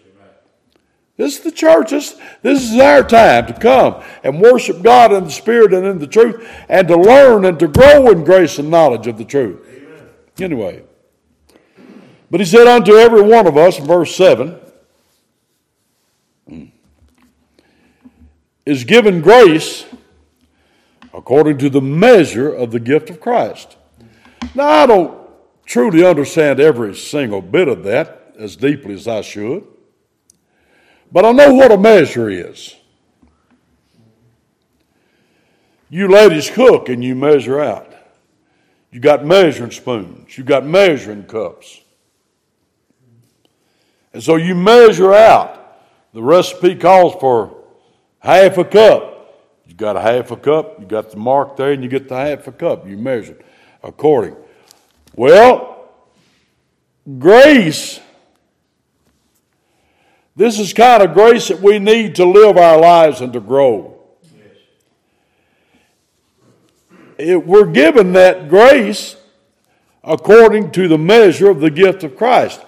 This 1.20 1.36
is 1.36 1.44
the 1.44 1.52
church. 1.52 1.90
This, 1.90 2.18
this 2.40 2.72
is 2.72 2.80
our 2.80 3.04
time 3.04 3.44
to 3.44 3.52
come 3.52 4.02
and 4.24 4.40
worship 4.40 4.80
God 4.80 5.12
in 5.12 5.24
the 5.24 5.30
Spirit 5.30 5.74
and 5.74 5.84
in 5.84 5.98
the 5.98 6.06
truth 6.06 6.48
and 6.66 6.88
to 6.88 6.96
learn 6.96 7.44
and 7.44 7.58
to 7.58 7.68
grow 7.68 8.10
in 8.10 8.24
grace 8.24 8.58
and 8.58 8.70
knowledge 8.70 9.06
of 9.06 9.18
the 9.18 9.26
truth. 9.26 9.60
Amen. 9.68 10.08
Anyway. 10.40 10.82
But 12.30 12.40
he 12.40 12.46
said 12.46 12.66
unto 12.66 12.94
every 12.94 13.20
one 13.20 13.46
of 13.46 13.58
us, 13.58 13.76
verse 13.76 14.16
7, 14.16 14.58
hmm, 16.48 16.64
is 18.64 18.84
given 18.84 19.20
grace 19.20 19.84
according 21.12 21.58
to 21.58 21.68
the 21.68 21.82
measure 21.82 22.50
of 22.50 22.70
the 22.70 22.80
gift 22.80 23.10
of 23.10 23.20
Christ. 23.20 23.76
Now, 24.54 24.68
I 24.68 24.86
don't 24.86 25.20
truly 25.66 26.02
understand 26.02 26.60
every 26.60 26.94
single 26.94 27.42
bit 27.42 27.68
of 27.68 27.84
that 27.84 28.32
as 28.38 28.56
deeply 28.56 28.94
as 28.94 29.06
I 29.06 29.20
should, 29.20 29.66
but 31.12 31.24
I 31.24 31.32
know 31.32 31.54
what 31.54 31.72
a 31.72 31.78
measure 31.78 32.28
is. 32.28 32.74
You 35.88 36.08
ladies 36.08 36.50
cook 36.50 36.88
and 36.88 37.02
you 37.02 37.14
measure 37.14 37.60
out. 37.60 37.92
You 38.92 39.00
got 39.00 39.24
measuring 39.24 39.70
spoons, 39.70 40.36
you 40.36 40.44
got 40.44 40.64
measuring 40.64 41.24
cups. 41.24 41.80
And 44.12 44.22
so 44.22 44.36
you 44.36 44.54
measure 44.54 45.14
out. 45.14 45.56
The 46.12 46.22
recipe 46.22 46.74
calls 46.74 47.14
for 47.20 47.62
half 48.18 48.58
a 48.58 48.64
cup 48.64 49.10
you 49.70 49.76
got 49.76 49.96
a 49.96 50.00
half 50.00 50.32
a 50.32 50.36
cup, 50.36 50.80
you 50.80 50.86
got 50.86 51.12
the 51.12 51.16
mark 51.16 51.56
there, 51.56 51.70
and 51.70 51.80
you 51.80 51.88
get 51.88 52.08
the 52.08 52.16
half 52.16 52.48
a 52.48 52.52
cup. 52.52 52.88
You 52.88 52.96
measure 52.96 53.38
according. 53.84 54.34
Well, 55.14 55.88
grace. 57.20 58.00
This 60.40 60.58
is 60.58 60.72
kind 60.72 61.02
of 61.02 61.12
grace 61.12 61.48
that 61.48 61.60
we 61.60 61.78
need 61.78 62.14
to 62.14 62.24
live 62.24 62.56
our 62.56 62.80
lives 62.80 63.20
and 63.20 63.30
to 63.34 63.40
grow. 63.40 64.00
It, 67.18 67.46
we're 67.46 67.66
given 67.66 68.14
that 68.14 68.48
grace 68.48 69.16
according 70.02 70.70
to 70.70 70.88
the 70.88 70.96
measure 70.96 71.50
of 71.50 71.60
the 71.60 71.68
gift 71.70 72.04
of 72.04 72.16
Christ. 72.16 72.64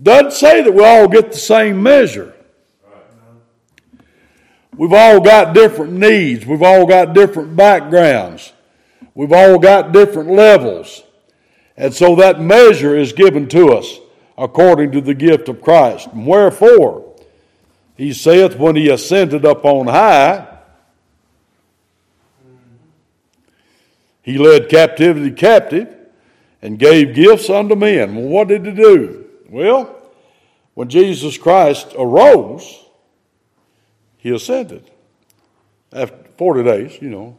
Doesn't 0.00 0.34
say 0.34 0.62
that 0.62 0.72
we 0.72 0.84
all 0.84 1.08
get 1.08 1.32
the 1.32 1.38
same 1.38 1.82
measure. 1.82 2.32
We've 4.76 4.92
all 4.92 5.18
got 5.18 5.52
different 5.52 5.94
needs. 5.94 6.46
We've 6.46 6.62
all 6.62 6.86
got 6.86 7.12
different 7.12 7.56
backgrounds. 7.56 8.52
We've 9.16 9.32
all 9.32 9.58
got 9.58 9.90
different 9.90 10.30
levels. 10.30 11.02
And 11.76 11.92
so 11.92 12.14
that 12.14 12.40
measure 12.40 12.96
is 12.96 13.12
given 13.12 13.48
to 13.48 13.72
us 13.72 13.98
according 14.40 14.90
to 14.90 15.02
the 15.02 15.14
gift 15.14 15.50
of 15.50 15.60
Christ. 15.60 16.08
Wherefore, 16.14 17.14
he 17.94 18.14
saith, 18.14 18.56
when 18.56 18.74
he 18.74 18.88
ascended 18.88 19.44
up 19.44 19.66
on 19.66 19.86
high, 19.86 20.58
he 24.22 24.38
led 24.38 24.70
captivity 24.70 25.30
captive 25.32 25.94
and 26.62 26.78
gave 26.78 27.14
gifts 27.14 27.50
unto 27.50 27.74
men. 27.76 28.16
Well, 28.16 28.28
what 28.28 28.48
did 28.48 28.64
he 28.64 28.72
do? 28.72 29.26
Well, 29.50 29.94
when 30.72 30.88
Jesus 30.88 31.36
Christ 31.36 31.94
arose, 31.98 32.86
he 34.16 34.30
ascended 34.30 34.90
after 35.92 36.16
40 36.38 36.62
days, 36.62 37.02
you 37.02 37.10
know. 37.10 37.36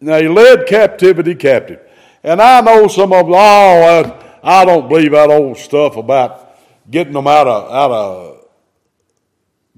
Now, 0.00 0.20
he 0.20 0.26
led 0.26 0.66
captivity 0.66 1.36
captive. 1.36 1.85
And 2.26 2.42
I 2.42 2.60
know 2.60 2.88
some 2.88 3.12
of 3.12 3.26
them, 3.26 3.34
oh, 3.36 4.20
I, 4.42 4.64
don't 4.64 4.88
believe 4.88 5.12
that 5.12 5.30
old 5.30 5.56
stuff 5.58 5.96
about 5.96 6.58
getting 6.90 7.12
them 7.12 7.28
out 7.28 7.46
of, 7.46 7.70
out 7.70 7.90
of 7.92 8.46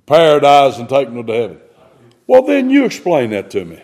paradise 0.06 0.78
and 0.78 0.88
taking 0.88 1.16
them 1.16 1.26
to 1.26 1.32
heaven. 1.34 1.60
Well, 2.26 2.42
then 2.42 2.70
you 2.70 2.86
explain 2.86 3.30
that 3.30 3.50
to 3.50 3.66
me. 3.66 3.82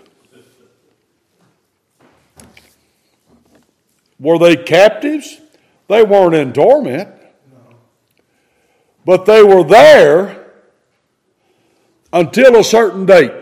Were 4.19 4.39
they 4.39 4.57
captives? 4.57 5.43
They 5.89 6.03
weren't 6.03 6.35
in 6.35 6.55
torment. 6.55 7.11
But 9.05 9.27
they 9.27 9.43
were 9.43 9.65
there 9.65 10.47
until 12.15 12.57
a 12.57 12.65
certain 12.65 13.05
date. 13.05 13.33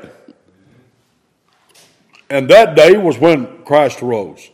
And 2.28 2.48
that 2.50 2.74
day 2.74 2.96
was 2.96 3.18
when 3.18 3.62
Christ 3.64 4.02
arose. 4.02 4.51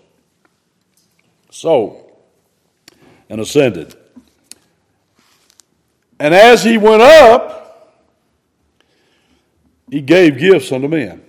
So, 1.59 2.07
and 3.29 3.41
ascended. 3.41 3.93
And 6.21 6.33
as 6.33 6.63
he 6.63 6.79
went 6.79 7.03
up, 7.03 8.07
he 9.91 10.01
gave 10.01 10.39
gifts 10.39 10.71
unto 10.71 10.87
men. 10.87 11.21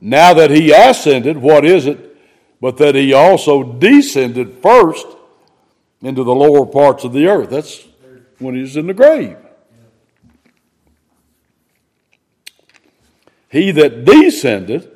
Now 0.00 0.34
that 0.34 0.50
he 0.50 0.72
ascended, 0.72 1.36
what 1.36 1.64
is 1.64 1.86
it? 1.86 2.16
But 2.60 2.76
that 2.78 2.96
he 2.96 3.12
also 3.12 3.62
descended 3.62 4.58
first 4.60 5.06
into 6.00 6.24
the 6.24 6.34
lower 6.34 6.66
parts 6.66 7.04
of 7.04 7.12
the 7.12 7.28
earth. 7.28 7.50
That's 7.50 7.86
when 8.40 8.56
he's 8.56 8.76
in 8.76 8.88
the 8.88 8.94
grave. 8.94 9.36
He 13.48 13.70
that 13.70 14.04
descended 14.04 14.91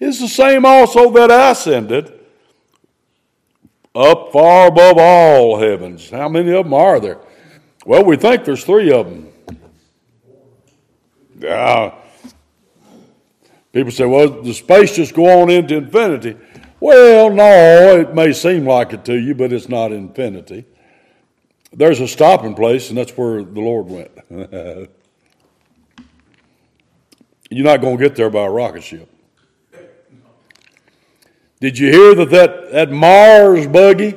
is 0.00 0.20
the 0.20 0.28
same 0.28 0.64
also 0.64 1.10
that 1.12 1.30
ascended 1.30 2.12
up 3.94 4.32
far 4.32 4.68
above 4.68 4.96
all 4.98 5.58
heavens. 5.58 6.08
How 6.10 6.28
many 6.28 6.52
of 6.52 6.64
them 6.64 6.74
are 6.74 7.00
there? 7.00 7.18
Well, 7.84 8.04
we 8.04 8.16
think 8.16 8.44
there's 8.44 8.64
three 8.64 8.92
of 8.92 9.08
them. 9.08 9.28
Yeah. 11.38 11.94
People 13.72 13.92
say, 13.92 14.06
well, 14.06 14.42
the 14.42 14.54
space 14.54 14.96
just 14.96 15.14
go 15.14 15.42
on 15.42 15.50
into 15.50 15.76
infinity. 15.76 16.36
Well, 16.80 17.30
no, 17.30 18.00
it 18.00 18.14
may 18.14 18.32
seem 18.32 18.66
like 18.66 18.92
it 18.92 19.04
to 19.06 19.18
you, 19.18 19.34
but 19.34 19.52
it's 19.52 19.68
not 19.68 19.90
infinity. 19.92 20.64
There's 21.72 22.00
a 22.00 22.08
stopping 22.08 22.54
place, 22.54 22.88
and 22.88 22.98
that's 22.98 23.12
where 23.16 23.42
the 23.42 23.60
Lord 23.60 23.86
went. 23.86 24.10
You're 27.50 27.64
not 27.64 27.80
going 27.80 27.98
to 27.98 28.02
get 28.02 28.14
there 28.16 28.30
by 28.30 28.44
a 28.44 28.50
rocket 28.50 28.82
ship. 28.82 29.10
Did 31.60 31.78
you 31.78 31.90
hear 31.90 32.14
that 32.14 32.30
that, 32.30 32.72
that 32.72 32.90
Mars 32.90 33.66
buggy 33.66 34.16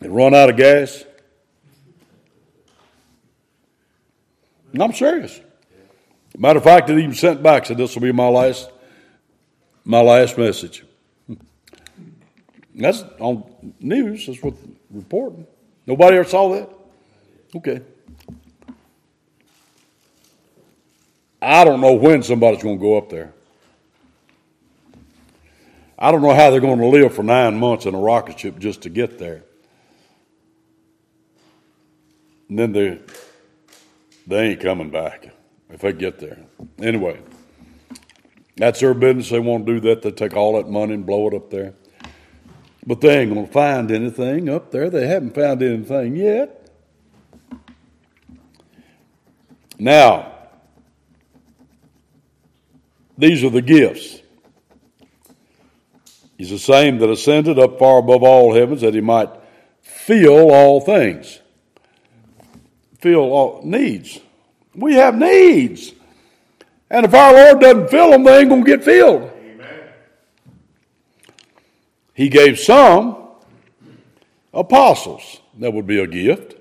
had 0.00 0.10
run 0.10 0.34
out 0.34 0.50
of 0.50 0.56
gas? 0.56 1.04
And 4.72 4.82
I'm 4.82 4.92
serious. 4.92 5.40
Matter 6.36 6.58
of 6.58 6.64
fact, 6.64 6.88
it 6.88 6.98
even 6.98 7.14
sent 7.14 7.42
back 7.42 7.66
said 7.66 7.76
this 7.76 7.94
will 7.94 8.02
be 8.02 8.12
my 8.12 8.28
last 8.28 8.70
my 9.84 10.00
last 10.00 10.38
message. 10.38 10.84
That's 12.74 13.02
on 13.18 13.42
news. 13.80 14.26
That's 14.26 14.40
what 14.40 14.54
reporting. 14.90 15.46
Nobody 15.86 16.18
ever 16.18 16.28
saw 16.28 16.50
that. 16.50 16.70
Okay. 17.56 17.80
I 21.40 21.64
don't 21.64 21.80
know 21.80 21.94
when 21.94 22.22
somebody's 22.22 22.62
going 22.62 22.78
to 22.78 22.82
go 22.82 22.98
up 22.98 23.08
there. 23.08 23.32
I 25.98 26.12
don't 26.12 26.22
know 26.22 26.32
how 26.32 26.50
they're 26.50 26.60
going 26.60 26.78
to 26.78 26.86
live 26.86 27.14
for 27.14 27.24
nine 27.24 27.58
months 27.58 27.84
in 27.84 27.94
a 27.94 27.98
rocket 27.98 28.38
ship 28.38 28.58
just 28.58 28.82
to 28.82 28.88
get 28.88 29.18
there. 29.18 29.42
And 32.48 32.58
then 32.58 32.72
they 32.72 33.00
they 34.26 34.50
ain't 34.50 34.60
coming 34.60 34.90
back 34.90 35.30
if 35.70 35.80
they 35.80 35.92
get 35.92 36.18
there. 36.18 36.38
Anyway, 36.78 37.20
that's 38.56 38.80
their 38.80 38.94
business. 38.94 39.30
They 39.30 39.40
won't 39.40 39.66
do 39.66 39.80
that. 39.80 40.02
They 40.02 40.12
take 40.12 40.36
all 40.36 40.56
that 40.56 40.68
money 40.68 40.94
and 40.94 41.04
blow 41.04 41.28
it 41.28 41.34
up 41.34 41.50
there. 41.50 41.74
But 42.86 43.00
they 43.00 43.18
ain't 43.18 43.32
going 43.34 43.46
to 43.46 43.52
find 43.52 43.90
anything 43.90 44.48
up 44.48 44.70
there. 44.70 44.88
They 44.88 45.06
haven't 45.06 45.34
found 45.34 45.62
anything 45.62 46.16
yet. 46.16 46.70
Now, 49.78 50.32
these 53.16 53.44
are 53.44 53.50
the 53.50 53.62
gifts. 53.62 54.20
He's 56.38 56.50
the 56.50 56.58
same 56.58 56.98
that 56.98 57.10
ascended 57.10 57.58
up 57.58 57.80
far 57.80 57.98
above 57.98 58.22
all 58.22 58.54
heavens 58.54 58.82
that 58.82 58.94
he 58.94 59.00
might 59.00 59.28
fill 59.82 60.52
all 60.52 60.80
things. 60.80 61.40
Fill 63.00 63.32
all 63.32 63.60
needs. 63.64 64.20
We 64.74 64.94
have 64.94 65.16
needs. 65.16 65.92
And 66.88 67.04
if 67.04 67.12
our 67.12 67.32
Lord 67.32 67.60
doesn't 67.60 67.90
fill 67.90 68.10
them, 68.10 68.22
they 68.22 68.38
ain't 68.38 68.48
going 68.48 68.64
to 68.64 68.70
get 68.70 68.84
filled. 68.84 69.22
Amen. 69.22 69.88
He 72.14 72.28
gave 72.28 72.60
some 72.60 73.16
apostles. 74.54 75.40
That 75.58 75.72
would 75.72 75.88
be 75.88 75.98
a 75.98 76.06
gift. 76.06 76.54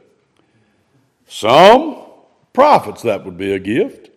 Some 1.27 2.03
prophets. 2.51 3.03
That 3.03 3.25
would 3.25 3.37
be 3.37 3.53
a 3.53 3.59
gift. 3.59 4.09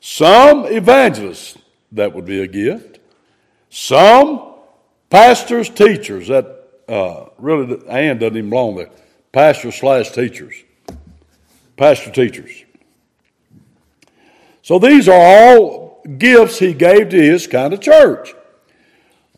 Some 0.00 0.64
evangelists. 0.64 1.58
That 1.92 2.14
would 2.14 2.24
be 2.24 2.40
a 2.40 2.46
gift. 2.46 2.95
Some 3.70 4.54
pastors, 5.10 5.68
teachers. 5.68 6.28
That 6.28 6.68
uh, 6.88 7.26
really, 7.38 7.80
and 7.88 8.20
doesn't 8.20 8.36
even 8.36 8.50
belong 8.50 8.76
there. 8.76 8.90
Pastors 9.32 9.76
slash 9.76 10.10
teachers. 10.10 10.54
Pastor 11.76 12.10
teachers. 12.10 12.64
So 14.62 14.78
these 14.78 15.08
are 15.08 15.20
all 15.20 16.02
gifts 16.18 16.58
he 16.58 16.72
gave 16.72 17.10
to 17.10 17.20
his 17.20 17.46
kind 17.46 17.72
of 17.72 17.80
church. 17.80 18.34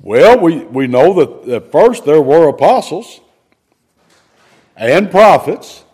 Well, 0.00 0.38
we, 0.38 0.60
we 0.64 0.86
know 0.86 1.12
that 1.14 1.52
at 1.52 1.72
first 1.72 2.04
there 2.04 2.22
were 2.22 2.48
apostles 2.48 3.20
and 4.76 5.10
prophets. 5.10 5.84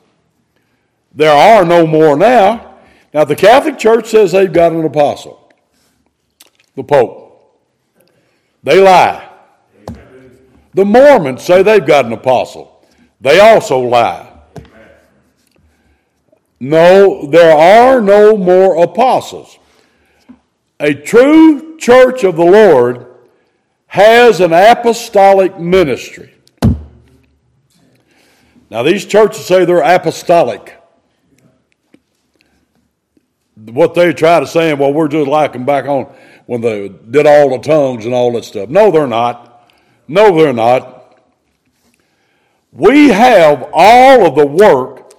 There 1.15 1.33
are 1.33 1.65
no 1.65 1.87
more 1.87 2.17
now. 2.17 2.77
Now, 3.15 3.25
the 3.25 3.37
Catholic 3.37 3.79
Church 3.79 4.09
says 4.09 4.33
they've 4.33 4.53
got 4.53 4.73
an 4.73 4.85
apostle, 4.85 5.53
the 6.75 6.83
Pope. 6.83 7.24
They 8.65 8.81
lie. 8.81 9.31
The 10.73 10.85
Mormons 10.85 11.43
say 11.43 11.63
they've 11.63 11.87
got 11.87 12.07
an 12.07 12.13
apostle. 12.13 12.85
They 13.21 13.39
also 13.39 13.79
lie. 13.79 14.31
No, 16.59 17.27
there 17.27 17.55
are 17.57 18.01
no 18.01 18.37
more 18.37 18.83
apostles. 18.83 19.59
A 20.81 20.95
true 20.95 21.77
church 21.79 22.25
of 22.25 22.37
the 22.37 22.45
Lord 22.45 23.07
has 23.87 24.41
an 24.41 24.53
apostolic 24.53 25.61
ministry. 25.61 26.35
Now, 28.71 28.83
these 28.83 29.05
churches 29.05 29.45
say 29.45 29.65
they're 29.65 29.83
apostolic. 29.83 30.75
What 33.57 33.95
they 33.95 34.13
try 34.13 34.41
to 34.41 34.47
say, 34.47 34.73
well, 34.75 34.93
we're 34.93 35.09
just 35.09 35.29
like 35.29 35.53
them 35.53 35.65
back 35.65 35.85
on 35.85 36.13
when 36.47 36.61
they 36.61 36.89
did 36.89 37.27
all 37.27 37.51
the 37.51 37.59
tongues 37.59 38.05
and 38.05 38.15
all 38.15 38.33
that 38.33 38.45
stuff. 38.45 38.69
No, 38.69 38.91
they're 38.91 39.07
not. 39.07 39.71
No, 40.09 40.37
they're 40.37 40.53
not. 40.53 41.19
We 42.73 43.09
have 43.09 43.71
all 43.73 44.27
of 44.27 44.35
the 44.35 44.47
work 44.47 45.15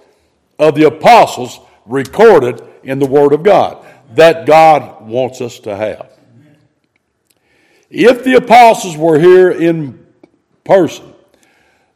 of 0.58 0.74
the 0.74 0.86
apostles 0.86 1.58
recorded 1.86 2.62
in 2.82 2.98
the 2.98 3.06
Word 3.06 3.32
of 3.32 3.42
God 3.42 3.84
that 4.14 4.46
God 4.46 5.06
wants 5.06 5.40
us 5.40 5.58
to 5.60 5.74
have. 5.74 6.10
If 7.90 8.24
the 8.24 8.34
apostles 8.34 8.96
were 8.96 9.18
here 9.18 9.50
in 9.50 10.06
person, 10.64 11.12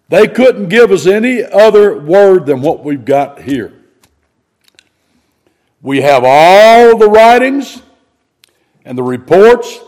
they 0.08 0.26
couldn't 0.26 0.68
give 0.68 0.90
us 0.90 1.06
any 1.06 1.44
other 1.44 1.98
word 1.98 2.46
than 2.46 2.62
what 2.62 2.84
we've 2.84 3.04
got 3.04 3.40
here. 3.40 3.72
We 5.82 6.00
have 6.00 6.24
all 6.24 6.98
the 6.98 7.08
writings 7.08 7.82
and 8.90 8.98
the 8.98 9.04
reports 9.04 9.78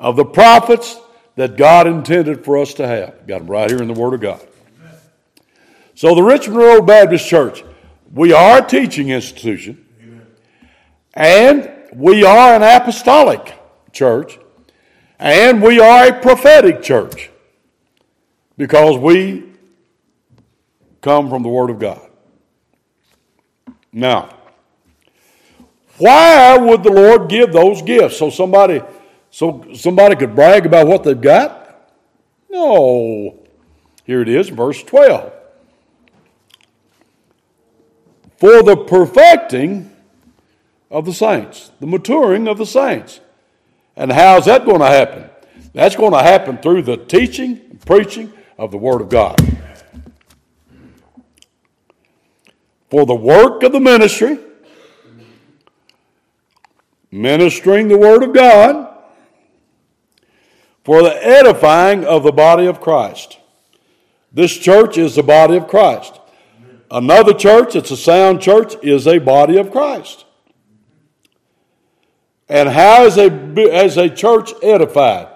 of 0.00 0.16
the 0.16 0.24
prophets 0.24 0.98
that 1.36 1.58
God 1.58 1.86
intended 1.86 2.46
for 2.46 2.56
us 2.56 2.72
to 2.74 2.88
have. 2.88 3.26
Got 3.26 3.40
them 3.40 3.46
right 3.46 3.68
here 3.68 3.82
in 3.82 3.88
the 3.88 3.92
Word 3.92 4.14
of 4.14 4.22
God. 4.22 4.40
So 5.94 6.14
the 6.14 6.22
Richmond 6.22 6.56
Road 6.56 6.86
Baptist 6.86 7.28
Church 7.28 7.62
we 8.10 8.32
are 8.32 8.64
a 8.64 8.66
teaching 8.66 9.10
institution, 9.10 9.84
and 11.12 11.70
we 11.92 12.24
are 12.24 12.54
an 12.54 12.62
apostolic 12.62 13.54
church, 13.92 14.38
and 15.18 15.60
we 15.60 15.78
are 15.78 16.06
a 16.06 16.18
prophetic 16.18 16.80
church 16.80 17.28
because 18.56 18.96
we 18.96 19.44
come 21.02 21.28
from 21.28 21.42
the 21.42 21.50
Word 21.50 21.68
of 21.68 21.78
God. 21.78 22.00
Now, 23.92 24.37
why 25.98 26.56
would 26.56 26.82
the 26.82 26.92
Lord 26.92 27.28
give 27.28 27.52
those 27.52 27.82
gifts? 27.82 28.18
So 28.18 28.30
somebody, 28.30 28.82
so 29.30 29.66
somebody 29.74 30.16
could 30.16 30.34
brag 30.34 30.66
about 30.66 30.86
what 30.86 31.04
they've 31.04 31.20
got? 31.20 31.90
No. 32.50 33.38
Here 34.04 34.22
it 34.22 34.28
is, 34.28 34.48
verse 34.48 34.82
12 34.82 35.32
for 38.38 38.62
the 38.62 38.76
perfecting 38.76 39.90
of 40.90 41.04
the 41.04 41.12
saints, 41.12 41.70
the 41.80 41.86
maturing 41.86 42.48
of 42.48 42.56
the 42.56 42.66
saints. 42.66 43.20
And 43.96 44.12
how's 44.12 44.46
that 44.46 44.64
going 44.64 44.78
to 44.78 44.86
happen? 44.86 45.28
That's 45.74 45.96
going 45.96 46.12
to 46.12 46.22
happen 46.22 46.58
through 46.58 46.82
the 46.82 46.96
teaching 46.96 47.60
and 47.70 47.84
preaching 47.84 48.32
of 48.56 48.70
the 48.70 48.78
Word 48.78 49.00
of 49.00 49.08
God. 49.08 49.36
For 52.90 53.04
the 53.04 53.14
work 53.14 53.64
of 53.64 53.72
the 53.72 53.80
ministry, 53.80 54.38
ministering 57.10 57.88
the 57.88 57.98
Word 57.98 58.22
of 58.22 58.34
God, 58.34 58.86
for 60.84 61.02
the 61.02 61.26
edifying 61.26 62.04
of 62.04 62.22
the 62.22 62.32
body 62.32 62.66
of 62.66 62.80
Christ. 62.80 63.38
This 64.32 64.56
church 64.56 64.96
is 64.96 65.16
the 65.16 65.22
body 65.22 65.56
of 65.56 65.68
Christ. 65.68 66.18
Another 66.90 67.34
church, 67.34 67.76
it's 67.76 67.90
a 67.90 67.96
sound 67.96 68.40
church, 68.40 68.74
is 68.82 69.06
a 69.06 69.18
body 69.18 69.58
of 69.58 69.70
Christ. 69.70 70.24
And 72.48 72.68
how 72.68 73.04
is 73.04 73.18
a, 73.18 73.26
is 73.58 73.98
a 73.98 74.08
church 74.08 74.52
edified? 74.62 75.28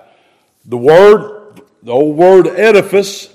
The 0.64 0.78
word, 0.78 1.60
the 1.82 1.92
old 1.92 2.16
word 2.16 2.46
edifice, 2.46 3.28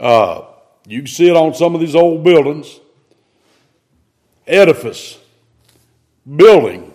uh, 0.00 0.46
you 0.86 1.00
can 1.00 1.06
see 1.06 1.28
it 1.28 1.36
on 1.36 1.54
some 1.54 1.76
of 1.76 1.80
these 1.80 1.94
old 1.94 2.24
buildings. 2.24 2.80
Edifice, 4.48 5.18
building, 6.36 6.91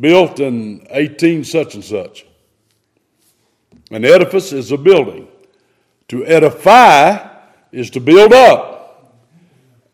built 0.00 0.40
in 0.40 0.86
18 0.90 1.44
such 1.44 1.74
and 1.74 1.84
such. 1.84 2.26
An 3.90 4.04
edifice 4.04 4.52
is 4.52 4.70
a 4.70 4.76
building. 4.76 5.28
To 6.08 6.24
edify 6.24 7.28
is 7.72 7.90
to 7.90 8.00
build 8.00 8.32
up. 8.32 9.14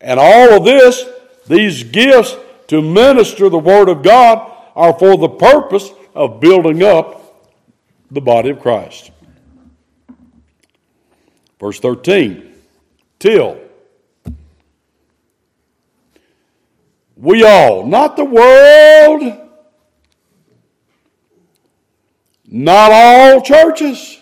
And 0.01 0.19
all 0.19 0.57
of 0.57 0.65
this, 0.65 1.05
these 1.47 1.83
gifts 1.83 2.35
to 2.67 2.81
minister 2.81 3.49
the 3.49 3.59
Word 3.59 3.89
of 3.89 4.03
God, 4.03 4.51
are 4.75 4.97
for 4.97 5.17
the 5.17 5.29
purpose 5.29 5.89
of 6.13 6.39
building 6.39 6.83
up 6.83 7.21
the 8.11 8.21
body 8.21 8.49
of 8.49 8.59
Christ. 8.59 9.11
Verse 11.59 11.79
13 11.79 12.53
Till 13.19 13.59
we 17.15 17.45
all, 17.45 17.85
not 17.85 18.17
the 18.17 18.25
world, 18.25 19.44
not 22.57 22.89
all 22.89 23.41
churches, 23.41 24.21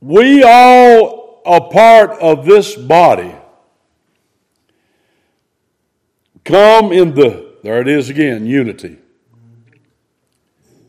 we 0.00 0.42
all 0.42 1.42
are 1.44 1.68
part 1.68 2.12
of 2.12 2.46
this 2.46 2.74
body 2.74 3.34
come 6.44 6.92
in 6.92 7.14
the, 7.14 7.56
there 7.62 7.82
it 7.82 7.88
is 7.88 8.08
again, 8.08 8.46
unity 8.46 8.96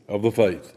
of 0.07 0.21
the 0.21 0.31
faith. 0.31 0.73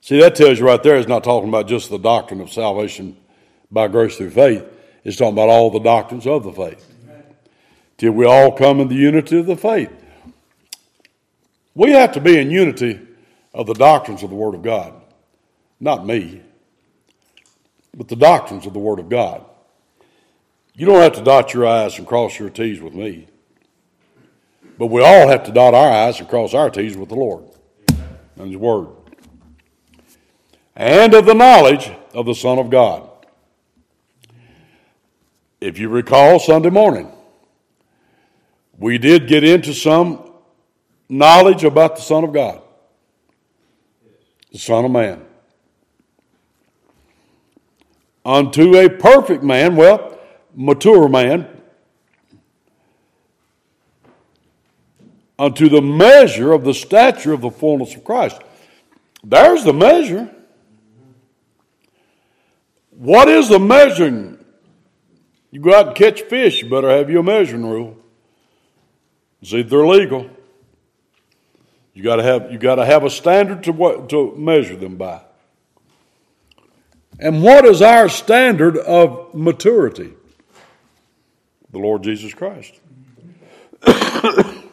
See, 0.00 0.18
that 0.20 0.36
tells 0.36 0.58
you 0.58 0.64
right 0.64 0.82
there, 0.82 0.96
it's 0.96 1.06
not 1.06 1.22
talking 1.22 1.50
about 1.50 1.68
just 1.68 1.90
the 1.90 1.98
doctrine 1.98 2.40
of 2.40 2.50
salvation 2.50 3.18
by 3.70 3.88
grace 3.88 4.16
through 4.16 4.30
faith. 4.30 4.64
It's 5.04 5.18
talking 5.18 5.34
about 5.34 5.50
all 5.50 5.70
the 5.70 5.80
doctrines 5.80 6.26
of 6.26 6.44
the 6.44 6.52
faith. 6.52 6.94
Till 7.98 8.12
we 8.12 8.24
all 8.24 8.52
come 8.52 8.80
in 8.80 8.88
the 8.88 8.94
unity 8.94 9.38
of 9.38 9.44
the 9.44 9.56
faith. 9.56 9.97
We 11.78 11.92
have 11.92 12.10
to 12.14 12.20
be 12.20 12.36
in 12.36 12.50
unity 12.50 12.98
of 13.54 13.68
the 13.68 13.74
doctrines 13.74 14.24
of 14.24 14.30
the 14.30 14.34
Word 14.34 14.56
of 14.56 14.62
God. 14.62 15.00
Not 15.78 16.04
me, 16.04 16.42
but 17.96 18.08
the 18.08 18.16
doctrines 18.16 18.66
of 18.66 18.72
the 18.72 18.80
Word 18.80 18.98
of 18.98 19.08
God. 19.08 19.44
You 20.74 20.86
don't 20.86 21.00
have 21.00 21.12
to 21.12 21.22
dot 21.22 21.54
your 21.54 21.68
I's 21.68 21.96
and 21.96 22.04
cross 22.04 22.36
your 22.36 22.50
T's 22.50 22.80
with 22.80 22.94
me. 22.94 23.28
But 24.76 24.86
we 24.86 25.04
all 25.04 25.28
have 25.28 25.44
to 25.44 25.52
dot 25.52 25.72
our 25.72 25.88
I's 25.88 26.18
and 26.18 26.28
cross 26.28 26.52
our 26.52 26.68
T's 26.68 26.96
with 26.96 27.10
the 27.10 27.14
Lord 27.14 27.44
and 28.34 28.48
His 28.48 28.56
Word. 28.56 28.88
And 30.74 31.14
of 31.14 31.26
the 31.26 31.34
knowledge 31.34 31.92
of 32.12 32.26
the 32.26 32.34
Son 32.34 32.58
of 32.58 32.70
God. 32.70 33.08
If 35.60 35.78
you 35.78 35.90
recall 35.90 36.40
Sunday 36.40 36.70
morning, 36.70 37.12
we 38.76 38.98
did 38.98 39.28
get 39.28 39.44
into 39.44 39.72
some 39.72 40.27
knowledge 41.08 41.64
about 41.64 41.96
the 41.96 42.02
Son 42.02 42.24
of 42.24 42.32
God, 42.32 42.62
the 44.52 44.58
Son 44.58 44.84
of 44.84 44.90
Man. 44.90 45.24
Unto 48.24 48.76
a 48.76 48.90
perfect 48.90 49.42
man, 49.42 49.74
well, 49.74 50.18
mature 50.54 51.08
man, 51.08 51.48
unto 55.38 55.68
the 55.68 55.80
measure 55.80 56.52
of 56.52 56.64
the 56.64 56.74
stature 56.74 57.32
of 57.32 57.40
the 57.40 57.50
fullness 57.50 57.94
of 57.94 58.04
Christ. 58.04 58.40
There's 59.24 59.64
the 59.64 59.72
measure. 59.72 60.34
What 62.90 63.28
is 63.28 63.48
the 63.48 63.58
measuring? 63.58 64.44
You 65.50 65.60
go 65.60 65.74
out 65.74 65.88
and 65.88 65.96
catch 65.96 66.22
fish, 66.22 66.62
you 66.62 66.68
better 66.68 66.90
have 66.90 67.08
your 67.08 67.22
measuring 67.22 67.64
rule. 67.64 67.96
See 69.42 69.60
if 69.60 69.70
they're 69.70 69.86
legal. 69.86 70.28
You 71.98 72.04
got 72.04 72.16
to 72.16 72.22
have 72.22 72.52
you 72.52 72.58
got 72.58 72.76
to 72.76 72.84
have 72.84 73.02
a 73.02 73.10
standard 73.10 73.64
to 73.64 73.72
what 73.72 74.08
to 74.10 74.32
measure 74.36 74.76
them 74.76 74.94
by. 74.94 75.20
And 77.18 77.42
what 77.42 77.64
is 77.64 77.82
our 77.82 78.08
standard 78.08 78.76
of 78.76 79.34
maturity? 79.34 80.12
The 81.72 81.78
Lord 81.80 82.04
Jesus 82.04 82.32
Christ. 82.32 82.72
and 83.82 84.68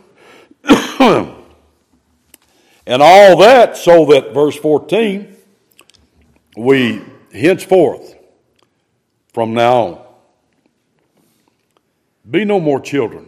all 3.02 3.38
that 3.38 3.76
so 3.76 4.06
that 4.06 4.32
verse 4.32 4.56
14 4.58 5.36
we 6.56 7.02
henceforth 7.34 8.14
from 9.34 9.56
now 9.56 9.74
on 9.74 10.06
be 12.30 12.46
no 12.46 12.60
more 12.60 12.80
children 12.80 13.28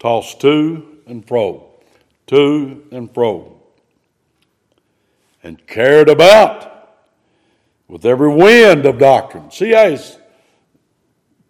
tossed 0.00 0.40
to 0.40 0.98
and 1.06 1.24
fro 1.28 1.69
to 2.30 2.84
and 2.90 3.12
fro 3.12 3.60
and 5.42 5.66
carried 5.66 6.08
about 6.08 6.98
with 7.88 8.04
every 8.04 8.34
wind 8.34 8.86
of 8.86 8.98
doctrine 8.98 9.50
see 9.50 9.72
how 9.72 9.82
it's 9.82 10.16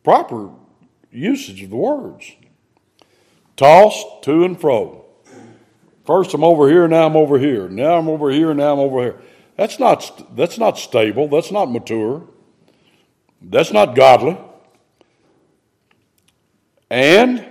proper 0.03 0.51
usage 1.11 1.63
of 1.63 1.71
the 1.71 1.77
words 1.77 2.33
tossed 3.57 4.07
to 4.23 4.45
and 4.45 4.61
fro 4.61 5.05
first 6.05 6.35
i'm 6.35 6.45
over 6.45 6.69
here 6.69 6.89
now 6.89 7.07
i'm 7.07 7.17
over 7.17 7.39
here 7.39 7.69
now 7.69 7.99
i'm 7.99 8.09
over 8.09 8.31
here 8.31 8.53
now 8.55 8.73
i'm 8.73 8.79
over 8.79 9.01
here 9.03 9.23
that's 9.61 9.79
not, 9.79 10.35
that's 10.35 10.57
not 10.57 10.79
stable. 10.79 11.29
That's 11.29 11.53
not 11.53 11.71
mature. 11.71 12.27
That's 13.43 13.75
not 13.75 13.95
godly. 13.95 14.39
And 16.89 17.47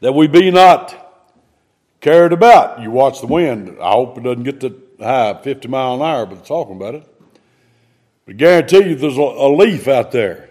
that 0.00 0.14
we 0.14 0.26
be 0.26 0.50
not 0.50 1.05
carried 2.06 2.32
about. 2.32 2.80
You 2.80 2.92
watch 2.92 3.20
the 3.20 3.26
wind. 3.26 3.78
I 3.80 3.90
hope 3.90 4.16
it 4.16 4.22
doesn't 4.22 4.44
get 4.44 4.60
to 4.60 4.80
high 5.00 5.42
50 5.42 5.66
mile 5.66 5.94
an 5.94 6.02
hour, 6.02 6.24
but 6.24 6.44
talking 6.44 6.76
about 6.76 6.94
it. 6.94 7.04
But 8.24 8.36
guarantee 8.36 8.90
you 8.90 8.94
there's 8.94 9.16
a, 9.16 9.22
leaf 9.22 9.88
out 9.88 10.12
there, 10.12 10.50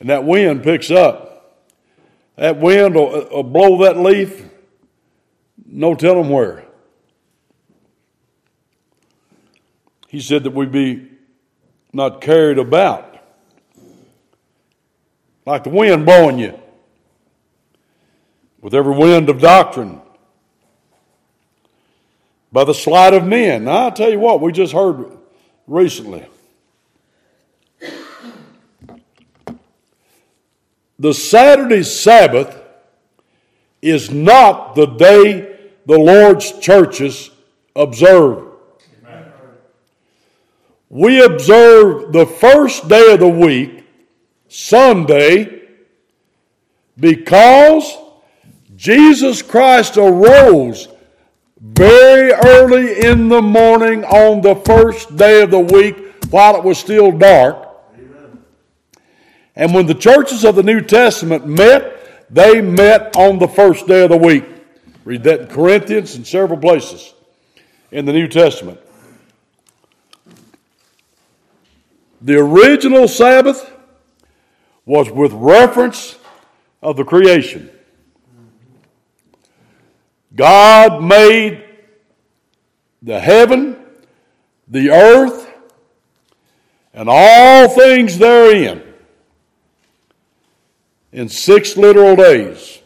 and 0.00 0.10
that 0.10 0.24
wind 0.24 0.64
picks 0.64 0.90
up. 0.90 1.62
That 2.34 2.58
wind 2.58 2.96
will, 2.96 3.14
uh, 3.14 3.28
will 3.30 3.42
blow 3.44 3.84
that 3.84 3.96
leaf, 3.96 4.44
no 5.64 5.94
telling 5.94 6.30
where. 6.30 6.64
He 10.08 10.20
said 10.20 10.42
that 10.44 10.50
we 10.52 10.66
be 10.66 11.08
not 11.92 12.20
carried 12.20 12.58
about 12.58 13.18
like 15.46 15.64
the 15.64 15.70
wind 15.70 16.04
blowing 16.04 16.38
you 16.38 16.58
with 18.60 18.74
every 18.74 18.96
wind 18.96 19.28
of 19.28 19.40
doctrine 19.40 20.00
by 22.50 22.64
the 22.64 22.74
sleight 22.74 23.14
of 23.14 23.26
men. 23.26 23.64
Now, 23.64 23.84
I'll 23.84 23.92
tell 23.92 24.10
you 24.10 24.18
what, 24.18 24.40
we 24.40 24.52
just 24.52 24.72
heard 24.72 25.18
recently. 25.66 26.26
The 30.98 31.14
Saturday 31.14 31.84
Sabbath 31.84 32.60
is 33.80 34.10
not 34.10 34.74
the 34.74 34.86
day 34.86 35.56
the 35.86 35.98
Lord's 35.98 36.58
churches 36.58 37.30
observe. 37.76 38.44
We 40.90 41.22
observe 41.22 42.12
the 42.12 42.26
first 42.26 42.88
day 42.88 43.12
of 43.12 43.20
the 43.20 43.28
week, 43.28 43.84
Sunday, 44.48 45.68
because 46.98 47.96
Jesus 48.74 49.42
Christ 49.42 49.96
arose 49.98 50.88
very 51.60 52.32
early 52.32 53.00
in 53.04 53.28
the 53.28 53.42
morning 53.42 54.04
on 54.04 54.40
the 54.40 54.54
first 54.54 55.16
day 55.16 55.42
of 55.42 55.50
the 55.50 55.58
week 55.58 55.96
while 56.30 56.56
it 56.56 56.62
was 56.62 56.78
still 56.78 57.10
dark. 57.10 57.66
And 59.56 59.74
when 59.74 59.86
the 59.86 59.94
churches 59.94 60.44
of 60.44 60.54
the 60.54 60.62
New 60.62 60.80
Testament 60.80 61.46
met, 61.46 62.30
they 62.30 62.60
met 62.60 63.16
on 63.16 63.38
the 63.38 63.48
first 63.48 63.86
day 63.88 64.04
of 64.04 64.10
the 64.10 64.16
week. 64.16 64.44
Read 65.04 65.24
that 65.24 65.40
in 65.40 65.46
Corinthians 65.48 66.14
and 66.14 66.26
several 66.26 66.58
places 66.58 67.14
in 67.90 68.04
the 68.04 68.12
New 68.12 68.28
Testament. 68.28 68.78
The 72.20 72.36
original 72.36 73.08
Sabbath 73.08 73.72
was 74.84 75.10
with 75.10 75.32
reference 75.32 76.16
of 76.82 76.96
the 76.96 77.04
creation. 77.04 77.70
God 80.38 81.02
made 81.02 81.64
the 83.02 83.18
heaven, 83.18 83.76
the 84.68 84.90
earth, 84.90 85.52
and 86.94 87.08
all 87.10 87.68
things 87.68 88.18
therein 88.18 88.82
in 91.10 91.28
six 91.28 91.76
literal 91.76 92.14
days. 92.14 92.78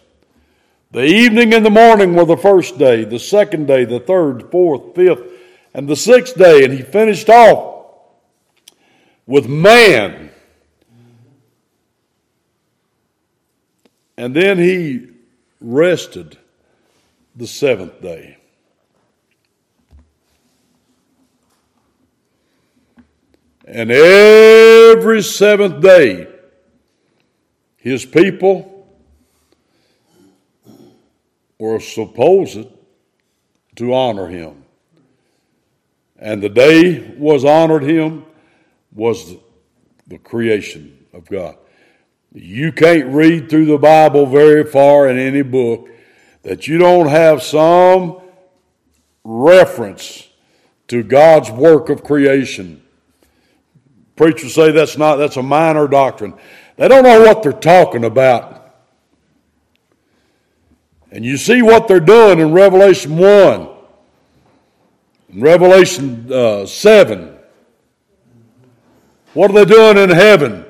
The 0.93 1.05
evening 1.05 1.53
and 1.53 1.65
the 1.65 1.71
morning 1.71 2.15
were 2.15 2.25
the 2.25 2.39
first 2.39 2.79
day, 2.79 3.05
the 3.05 3.19
second 3.19 3.67
day, 3.67 3.85
the 3.85 4.01
third, 4.01 4.51
fourth, 4.51 4.95
fifth, 4.95 5.23
and 5.75 5.87
the 5.87 5.97
sixth 5.97 6.35
day, 6.37 6.65
and 6.65 6.73
he 6.73 6.81
finished 6.81 7.29
off 7.29 7.87
with 9.27 9.47
man. 9.47 10.31
And 14.17 14.35
then 14.35 14.57
he 14.57 15.09
rested 15.61 16.39
the 17.37 17.47
seventh 17.47 18.01
day. 18.01 18.37
And 23.65 23.91
every 23.91 25.23
seventh 25.23 25.83
day, 25.83 26.27
his 27.77 28.05
people 28.05 28.87
were 31.59 31.81
supposed 31.81 32.67
to 33.77 33.95
honor 33.95 34.27
him. 34.27 34.65
And 36.19 36.43
the 36.43 36.49
day 36.49 37.15
was 37.17 37.45
honored 37.45 37.83
him 37.83 38.25
was 38.95 39.35
the 40.07 40.19
creation 40.19 41.07
of 41.13 41.25
God. 41.27 41.57
You 42.35 42.73
can't 42.73 43.09
read 43.09 43.49
through 43.49 43.67
the 43.67 43.79
Bible 43.79 44.27
very 44.27 44.65
far 44.65 45.09
in 45.09 45.19
any 45.19 45.43
book 45.43 45.89
that 46.43 46.67
you 46.67 46.79
don't 46.79 47.09
have 47.09 47.43
some 47.43 48.21
reference 49.25 50.29
to 50.89 51.03
God's 51.03 51.51
work 51.51 51.89
of 51.89 52.03
creation. 52.03 52.83
Preachers 54.17 54.55
say 54.55 54.73
that's 54.73 54.99
not 54.99 55.17
that's 55.17 55.37
a 55.37 55.43
minor 55.43 55.89
doctrine. 55.89 56.35
They 56.77 56.89
don't 56.89 57.05
know 57.05 57.21
what 57.21 57.43
they're 57.43 57.53
talking 57.53 58.05
about. 58.05 58.63
And 61.11 61.25
you 61.25 61.37
see 61.37 61.61
what 61.61 61.89
they're 61.89 62.01
doing 62.01 62.41
in 62.41 62.53
Revelation 62.53 63.19
1, 63.19 63.69
in 65.35 65.41
Revelation 65.41 66.33
uh, 66.33 66.65
7. 66.65 67.37
What 69.35 69.51
are 69.51 69.55
they 69.55 69.65
doing 69.67 69.99
in 69.99 70.11
heaven? 70.11 70.65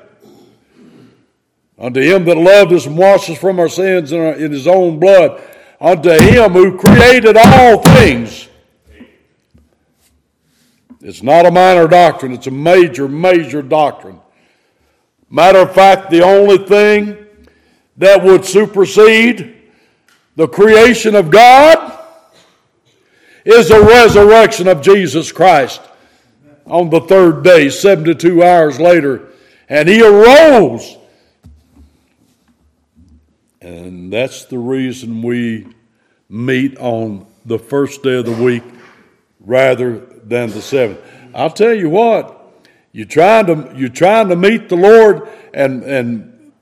Unto 1.78 2.00
him 2.00 2.24
that 2.24 2.36
loved 2.36 2.72
us 2.72 2.86
and 2.86 2.96
washed 2.96 3.30
us 3.30 3.38
from 3.38 3.58
our 3.58 3.68
sins 3.68 4.12
in, 4.12 4.20
our, 4.20 4.34
in 4.34 4.52
his 4.52 4.66
own 4.66 4.98
blood, 4.98 5.40
unto 5.82 6.10
him 6.10 6.52
who 6.52 6.78
created 6.78 7.36
all 7.36 7.78
things. 7.78 8.48
It's 11.00 11.22
not 11.22 11.44
a 11.44 11.50
minor 11.50 11.88
doctrine, 11.88 12.32
it's 12.32 12.46
a 12.46 12.52
major, 12.52 13.08
major 13.08 13.60
doctrine. 13.60 14.20
Matter 15.28 15.58
of 15.58 15.74
fact, 15.74 16.10
the 16.10 16.22
only 16.22 16.58
thing 16.58 17.26
that 17.96 18.22
would 18.22 18.44
supersede 18.44 19.56
the 20.36 20.46
creation 20.46 21.16
of 21.16 21.30
God 21.30 21.98
is 23.44 23.68
the 23.68 23.80
resurrection 23.80 24.68
of 24.68 24.82
Jesus 24.82 25.32
Christ 25.32 25.80
on 26.64 26.90
the 26.90 27.00
third 27.00 27.42
day, 27.42 27.68
72 27.68 28.42
hours 28.42 28.78
later. 28.78 29.30
And 29.68 29.88
he 29.88 30.00
arose 30.00 30.96
and 33.62 34.12
that's 34.12 34.46
the 34.46 34.58
reason 34.58 35.22
we 35.22 35.68
meet 36.28 36.76
on 36.78 37.26
the 37.46 37.58
first 37.58 38.02
day 38.02 38.18
of 38.18 38.26
the 38.26 38.32
week 38.32 38.64
rather 39.40 39.98
than 39.98 40.50
the 40.50 40.60
seventh. 40.60 41.00
I'll 41.32 41.50
tell 41.50 41.72
you 41.72 41.88
what, 41.88 42.38
you're 42.90 43.06
trying 43.06 43.46
to, 43.46 43.72
you're 43.76 43.88
trying 43.88 44.28
to 44.28 44.36
meet 44.36 44.68
the 44.68 44.76
Lord 44.76 45.28
and, 45.54 45.84
and 45.84 46.52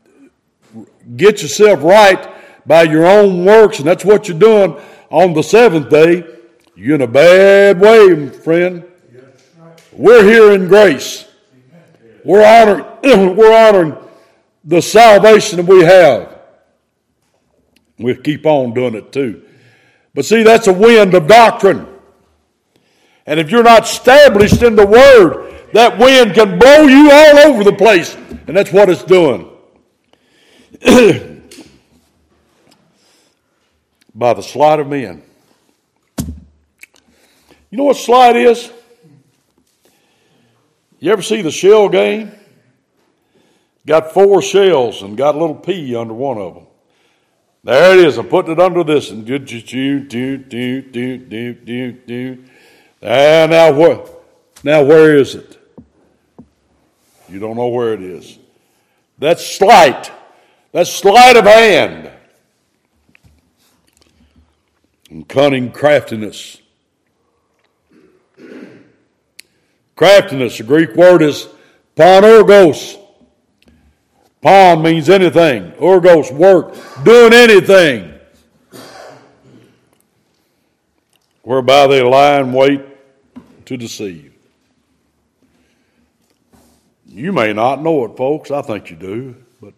get 1.17 1.41
yourself 1.43 1.83
right 1.83 2.29
by 2.67 2.83
your 2.83 3.07
own 3.07 3.47
works, 3.47 3.79
and 3.79 3.89
that's 3.89 4.05
what 4.05 4.29
you're 4.29 4.39
doing 4.39 4.79
on 5.09 5.33
the 5.33 5.43
seventh 5.43 5.89
day. 5.89 6.25
You're 6.77 6.97
in 6.97 7.03
a 7.03 7.07
bad 7.07 7.81
way, 7.81 8.29
friend. 8.29 8.85
We're 9.93 10.25
here 10.25 10.53
in 10.53 10.69
grace. 10.69 11.27
We're 12.25 12.45
honoring, 12.45 12.85
we're 13.37 13.57
honoring 13.57 13.97
the 14.65 14.83
salvation 14.83 15.57
that 15.57 15.67
we 15.67 15.83
have. 15.83 16.30
We'll 18.01 18.17
keep 18.17 18.47
on 18.47 18.73
doing 18.73 18.95
it 18.95 19.13
too. 19.13 19.45
But 20.15 20.25
see, 20.25 20.43
that's 20.43 20.67
a 20.67 20.73
wind 20.73 21.13
of 21.15 21.27
doctrine. 21.27 21.87
And 23.27 23.39
if 23.39 23.51
you're 23.51 23.63
not 23.63 23.85
established 23.85 24.63
in 24.63 24.75
the 24.75 24.87
Word, 24.87 25.55
that 25.75 25.99
wind 25.99 26.35
can 26.35 26.59
blow 26.59 26.87
you 26.87 27.11
all 27.13 27.39
over 27.51 27.63
the 27.63 27.75
place. 27.75 28.17
And 28.47 28.57
that's 28.57 28.73
what 28.73 28.89
it's 28.89 29.05
doing. 29.05 29.49
By 34.15 34.33
the 34.35 34.43
sleight 34.43 34.81
of 34.81 34.89
men. 34.89 35.23
You 37.71 37.79
know 37.79 37.85
what 37.85 37.99
sleight 37.99 38.35
is? 38.35 38.73
You 40.99 41.13
ever 41.13 41.23
see 41.23 41.43
the 41.43 41.51
shell 41.51 41.91
game? 41.91 42.33
Got 43.87 44.13
four 44.13 44.41
shells 44.43 45.03
and 45.03 45.17
got 45.17 45.35
a 45.35 45.39
little 45.39 45.55
pea 45.55 45.95
under 45.95 46.15
one 46.15 46.39
of 46.39 46.55
them. 46.55 46.67
There 47.63 47.99
it 47.99 48.07
is. 48.07 48.17
I'm 48.17 48.29
putting 48.29 48.53
it 48.53 48.61
under 48.61 48.83
this 48.83 49.11
and 49.11 49.27
do 49.27 49.39
do 49.39 49.61
do 49.61 50.39
do 50.39 50.83
do 50.83 51.19
do 51.19 51.55
do 51.55 51.93
do. 51.93 52.45
And 53.03 53.53
ah, 53.53 53.57
now 53.57 53.73
what? 53.73 54.25
Now 54.65 54.83
where 54.83 55.17
is 55.17 55.35
it? 55.35 55.59
You 57.29 57.39
don't 57.39 57.57
know 57.57 57.69
where 57.69 57.95
it 57.95 58.03
is. 58.03 58.39
That's 59.19 59.47
sleight. 59.47 60.11
That's 60.73 60.91
sleight 60.91 61.37
of 61.37 61.45
hand. 61.45 62.11
And 65.11 65.29
cunning 65.29 65.71
craftiness. 65.71 66.61
Craftiness, 69.97 70.57
the 70.57 70.65
Greek 70.65 70.97
word 70.97 71.21
is 71.23 71.49
panorgos. 71.97 73.00
Pawn 74.43 74.83
means 74.83 75.11
anything. 75.11 75.73
Orgos, 75.73 76.33
work, 76.33 76.75
doing 77.05 77.33
anything. 77.33 78.15
Whereby 81.43 81.87
they 81.89 82.03
lie 82.03 82.39
and 82.39 82.55
wait 82.55 82.81
to 83.67 83.77
deceive. 83.77 84.33
You 87.07 87.33
may 87.33 87.53
not 87.53 87.83
know 87.83 88.05
it, 88.05 88.17
folks. 88.17 88.51
I 88.51 88.63
think 88.63 88.91
you 88.91 88.97
do. 88.97 89.37
But 89.61 89.75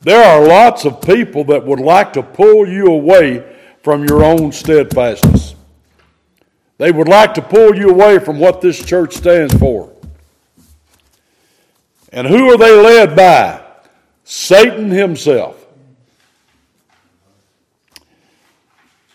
there 0.00 0.22
are 0.22 0.46
lots 0.46 0.84
of 0.84 1.00
people 1.00 1.44
that 1.44 1.64
would 1.64 1.80
like 1.80 2.12
to 2.14 2.22
pull 2.22 2.68
you 2.68 2.86
away 2.86 3.56
from 3.82 4.04
your 4.04 4.24
own 4.24 4.52
steadfastness. 4.52 5.54
They 6.78 6.92
would 6.92 7.08
like 7.08 7.34
to 7.34 7.42
pull 7.42 7.74
you 7.74 7.88
away 7.88 8.18
from 8.18 8.38
what 8.38 8.60
this 8.60 8.84
church 8.84 9.14
stands 9.14 9.54
for. 9.54 9.95
And 12.16 12.26
who 12.26 12.50
are 12.50 12.56
they 12.56 12.74
led 12.74 13.14
by? 13.14 13.62
Satan 14.24 14.90
himself. 14.90 15.66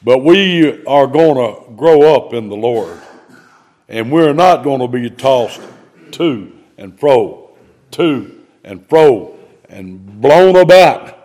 But 0.04 0.20
we 0.20 0.86
are 0.86 1.08
going 1.08 1.36
to 1.36 1.74
grow 1.74 2.16
up 2.16 2.32
in 2.34 2.48
the 2.48 2.56
Lord. 2.56 3.00
And 3.90 4.12
we're 4.12 4.34
not 4.34 4.64
going 4.64 4.82
to 4.82 4.88
be 4.88 5.10
tossed 5.10 5.62
to 6.12 6.56
and 6.78 6.98
fro, 7.00 7.50
to 7.92 8.46
and 8.64 8.88
fro, 8.88 9.36
and 9.68 10.22
blown 10.22 10.56
about 10.56 11.18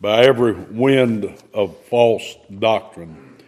by 0.00 0.22
every 0.22 0.52
wind 0.52 1.36
of 1.52 1.76
false 1.86 2.36
doctrine. 2.60 3.38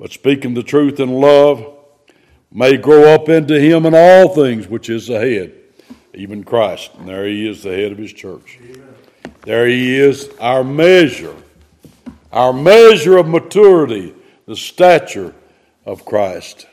But 0.00 0.12
speaking 0.12 0.54
the 0.54 0.64
truth 0.64 0.98
in 0.98 1.12
love 1.12 1.72
may 2.50 2.78
grow 2.78 3.14
up 3.14 3.28
into 3.28 3.60
Him 3.60 3.86
in 3.86 3.94
all 3.94 4.30
things, 4.30 4.66
which 4.66 4.90
is 4.90 5.06
the 5.06 5.20
head 5.20 5.60
even 6.16 6.44
Christ. 6.44 6.92
And 6.98 7.08
there 7.08 7.26
he 7.26 7.48
is, 7.48 7.62
the 7.62 7.74
head 7.74 7.92
of 7.92 7.98
his 7.98 8.12
church. 8.12 8.58
There 9.42 9.66
he 9.66 9.96
is, 9.96 10.30
our 10.40 10.64
measure, 10.64 11.34
our 12.32 12.52
measure 12.52 13.16
of 13.16 13.28
maturity, 13.28 14.14
the 14.46 14.56
stature 14.56 15.34
of 15.84 16.04
Christ. 16.04 16.66